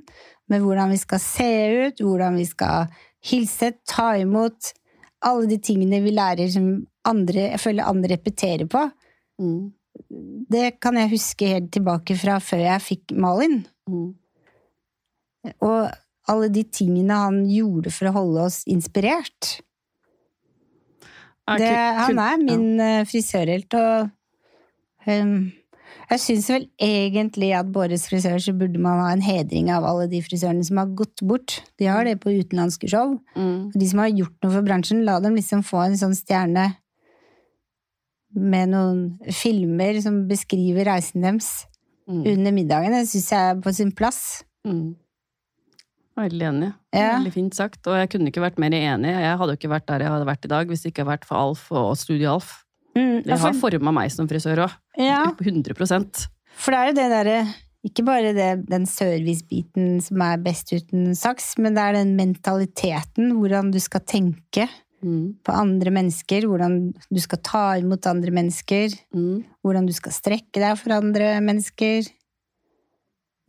[0.48, 1.50] med hvordan vi skal se
[1.88, 2.94] ut, hvordan vi skal
[3.26, 4.72] hilse, ta imot.
[5.28, 6.66] Alle de tingene vi lærer som
[7.08, 8.82] andre, jeg føler andre repeterer på.
[9.42, 9.72] Mm.
[10.52, 13.60] Det kan jeg huske helt tilbake fra før jeg fikk Malin.
[13.90, 14.08] Mm.
[15.66, 15.78] Og
[16.30, 19.58] alle de tingene han gjorde for å holde oss inspirert.
[21.50, 25.50] Er Det, han er min eh, frisørhelt, og ehm,
[26.12, 30.06] jeg syns vel egentlig at Båres frisør så burde man ha en hedring av alle
[30.12, 31.58] de frisørene som har gått bort.
[31.80, 33.16] De har det på utenlandske show.
[33.36, 33.72] Mm.
[33.74, 36.68] De som har gjort noe for bransjen, la dem liksom få en sånn stjerne
[38.32, 39.02] med noen
[39.34, 41.66] filmer som beskriver reisen deres
[42.08, 42.24] Mm.
[42.26, 42.90] under middagen.
[42.90, 44.42] Det syns jeg er på sin plass.
[44.66, 44.96] Mm.
[46.18, 46.74] Veldig enig.
[46.92, 47.12] Ja.
[47.16, 47.86] Veldig fint sagt.
[47.86, 49.12] Og jeg kunne ikke vært mer enig.
[49.14, 51.12] Jeg hadde jo ikke vært der jeg hadde vært i dag hvis det ikke hadde
[51.14, 52.64] vært for Alf og Studio Alf.
[52.96, 54.72] Mm, Det har for, forma meg som frisør òg.
[55.00, 56.26] ja, 100%
[56.60, 57.36] For det er jo det derre
[57.82, 63.32] Ikke bare det, den servicebiten som er best uten saks, men det er den mentaliteten,
[63.40, 64.68] hvordan du skal tenke
[65.02, 65.42] mm.
[65.42, 69.42] på andre mennesker, hvordan du skal ta imot andre mennesker, mm.
[69.66, 72.06] hvordan du skal strekke deg for andre mennesker.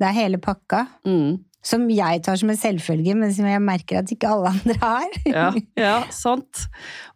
[0.02, 0.88] Det er hele pakka.
[1.06, 1.38] mm.
[1.64, 5.20] Som jeg tar som en selvfølge, men som jeg merker at ikke alle andre har.
[5.34, 5.49] Ja,
[5.80, 6.66] ja, sant.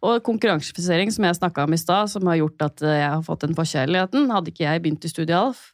[0.00, 3.26] Og konkurransefisering, som jeg snakka om i stad, som har gjort at eh, jeg har
[3.26, 4.30] fått den forkjærligheten.
[4.32, 5.70] Hadde ikke jeg begynt i Studie Alf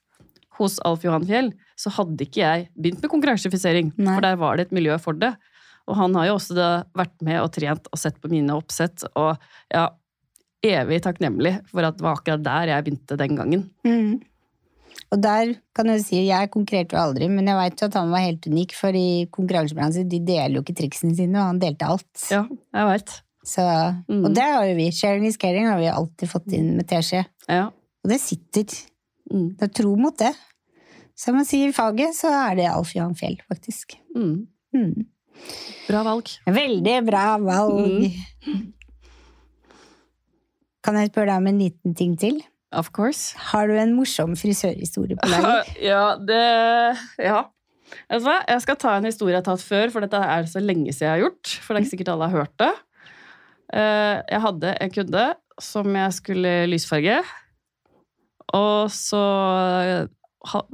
[0.59, 3.91] hos Alf Johan Fjell, så hadde ikke jeg begynt med konkurransefisering.
[3.97, 4.13] Nei.
[4.13, 5.33] For der var det et miljø for det.
[5.91, 6.57] Og han har jo også
[6.97, 9.35] vært med og trent og sett på mine oppsett, og
[9.75, 9.89] ja,
[10.65, 13.67] evig takknemlig for at det var akkurat der jeg begynte den gangen.
[13.85, 14.23] Mm.
[15.15, 18.25] Og der kan jeg si, jeg konkurrerte jo aldri, men jeg veit at han var
[18.25, 22.11] helt unik, for i konkurransebransjen de deler jo ikke triksene sine, og han delte alt.
[22.33, 22.41] Ja,
[22.75, 23.15] jeg vet.
[23.45, 23.63] Så,
[24.09, 24.25] Mm.
[24.25, 24.89] Og det har jo vi.
[24.91, 27.25] Sharing is caring har vi alltid fått inn med teskje.
[27.47, 27.67] Ja.
[28.03, 28.65] Og det sitter.
[29.31, 29.51] Mm.
[29.61, 30.33] Det er tro mot det.
[31.15, 33.95] Som man sier i faget, så er det Alf Johan Fjell, faktisk.
[34.17, 34.47] Mm.
[34.75, 35.05] Mm.
[35.87, 36.33] Bra valg.
[36.49, 38.09] Veldig bra valg.
[38.49, 38.73] Mm.
[40.85, 42.43] Kan jeg spørre deg om en liten ting til?
[42.79, 43.35] Of course.
[43.53, 45.69] Har du en morsom frisørhistorie på lager?
[45.91, 46.41] Ja, det
[47.23, 47.45] Ja.
[48.11, 48.39] Vet du hva?
[48.49, 51.07] Jeg skal ta en historie jeg har tatt før, for dette er så lenge siden
[51.07, 51.53] jeg har gjort.
[51.63, 52.71] For det er ikke sikkert alle har hørt det.
[53.75, 55.25] Eh, Jeg hadde en kunde
[55.63, 57.21] som jeg skulle lysfarge,
[58.55, 59.21] og så
[60.51, 60.67] ha-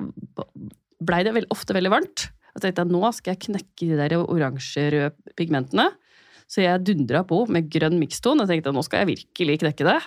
[1.01, 2.29] blei det ofte veldig varmt.
[2.55, 5.91] Jeg tenkte at nå skal jeg knekke de der oransje-røde pigmentene.
[6.51, 9.87] Så jeg dundra på med grønn mikston og tenkte at nå skal jeg virkelig knekke
[9.87, 10.01] det.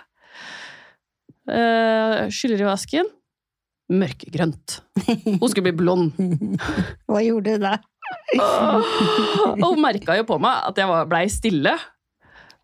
[1.50, 3.10] Uh, skyller i vasken.
[3.94, 4.80] Mørkegrønt.
[5.06, 6.14] Hun skulle bli blond.
[7.10, 7.78] Hva gjorde du da?
[9.60, 11.76] Og hun merka jo på meg at jeg blei stille.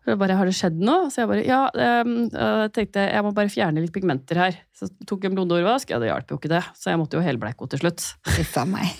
[0.08, 1.10] Jeg bare, har det skjedd noe?
[1.12, 4.56] Så jeg bare, ja, ehm, jeg tenkte jeg må bare fjerne litt pigmenter her.
[4.72, 5.92] Så tok jeg en bloddårvask.
[5.92, 6.62] ja det hjalp jo ikke det.
[6.78, 8.06] Så jeg måtte jo helbleike henne til slutt.
[8.40, 8.94] Uff a meg.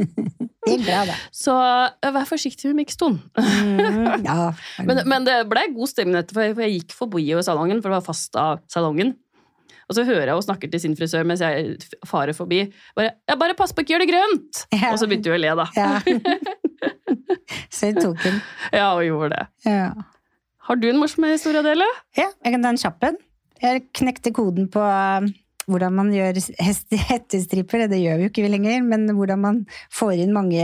[0.60, 1.14] Det er bra, da.
[1.32, 3.14] Så eh, vær forsiktig med mikston.
[3.38, 4.50] Mm, ja.
[4.86, 7.96] Men, men det ble god stemning etterpå, for jeg, gikk forbi i salongen, for det
[7.96, 9.14] var fast av salongen.
[9.88, 12.60] Og så hører jeg henne snakke til sin frisør mens jeg farer forbi.
[12.98, 14.62] Bare, ja, bare pass på ikke gjør det grønt!
[14.76, 14.92] Ja.
[14.92, 15.66] Og så begynte hun å le, da.
[15.80, 15.90] ja.
[17.74, 18.38] Så hun tok den.
[18.76, 19.44] Ja, hun gjorde det.
[19.66, 19.88] Ja.
[20.70, 21.86] Har du en morsom historie å dele?
[22.14, 23.16] Ja, jeg kan ta en kjapp en.
[23.58, 25.24] Jeg knekte koden på um,
[25.66, 27.88] hvordan man gjør hettestriper.
[27.90, 29.58] Det gjør vi jo ikke lenger, men hvordan man
[29.90, 30.62] får inn mange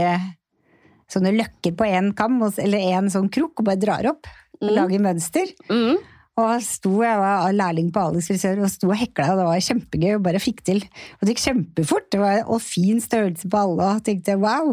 [1.11, 4.31] sånne løkker på én kam, eller én sånn krok, og bare drar opp.
[4.57, 4.73] Og Mm.
[4.79, 5.51] lager mønster.
[5.67, 5.99] Mm.
[6.39, 9.67] Og sto, jeg var lærling på Alex frisør og sto og hekla, og det var
[9.67, 10.81] kjempegøy og bare fikk til.
[11.19, 14.71] Og det gikk kjempefort, det var, og fin størrelse på alle, og tenkte wow.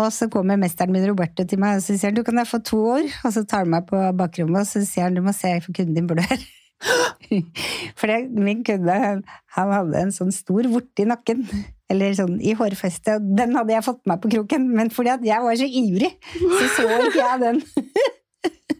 [0.00, 2.48] Og så kommer mesteren min Roberto til meg og så sier han, du kan jeg
[2.50, 5.22] få to år, og så tar han meg på bakrommet og så sier han du
[5.24, 6.48] må se for kunden din blør.
[8.00, 8.08] For
[8.40, 9.20] min kunde han
[9.52, 11.44] hadde en sånn stor vorte i nakken,
[11.92, 15.26] eller sånn i hårfestet, og den hadde jeg fått meg på kroken, men fordi at
[15.28, 17.60] jeg var så ivrig, så så ikke jeg den.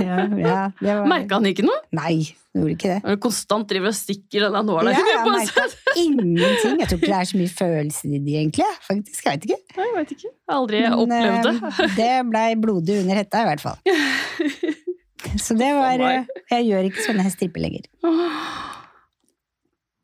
[0.00, 1.06] ja, ja, var...
[1.10, 1.78] Merka han ikke noe?
[1.96, 2.12] Nei,
[2.54, 2.98] han gjorde ikke det.
[3.04, 5.64] Han konstant driver og stikker den nåla Ja, jeg på merka
[6.00, 6.78] ingenting.
[6.80, 8.68] Jeg tror ikke det er så mye følelser i de, egentlig.
[8.86, 9.60] Faktisk, jeg vet ikke.
[9.78, 10.30] Nei, Jeg vet ikke.
[10.30, 11.54] Jeg har aldri Men, opplevd det.
[11.86, 13.78] eh, det blei blodig under hetta, i hvert fall.
[15.44, 17.84] Så det var eh, Jeg gjør ikke sånne stripper lenger.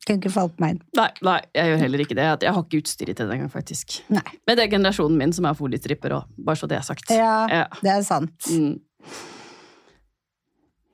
[0.06, 0.82] Kunne ikke falt meg inn.
[0.94, 2.26] Nei, nei, jeg gjør heller ikke det.
[2.46, 3.96] Jeg har ikke utstyret til det engang, faktisk.
[4.14, 4.22] Nei.
[4.46, 7.10] Men det er generasjonen min som er foliestripper òg, bare så det er sagt.
[7.10, 7.64] Ja, Ja.
[7.82, 8.36] det er sant.
[8.52, 8.76] Mm.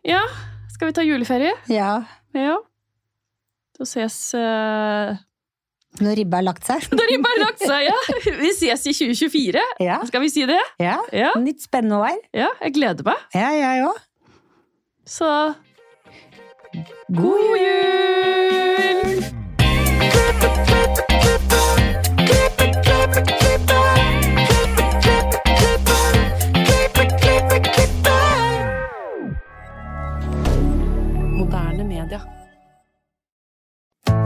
[0.03, 0.23] Ja,
[0.75, 1.53] skal vi ta juleferie?
[1.71, 2.03] Ja.
[2.35, 2.57] Ja.
[3.79, 5.15] Da ses uh...
[6.01, 6.87] Når ribba har lagt seg.
[6.97, 7.99] Når ribba har lagt seg, ja!
[8.43, 9.61] Vi ses i 2024.
[9.85, 10.61] Ja, Skal vi si det?
[10.81, 10.97] ja.
[11.13, 12.17] Ja, Nytt spennende år.
[12.33, 13.21] ja jeg gleder meg.
[13.37, 14.01] Ja, jeg òg.
[15.05, 15.29] Så
[17.13, 19.23] God god jul!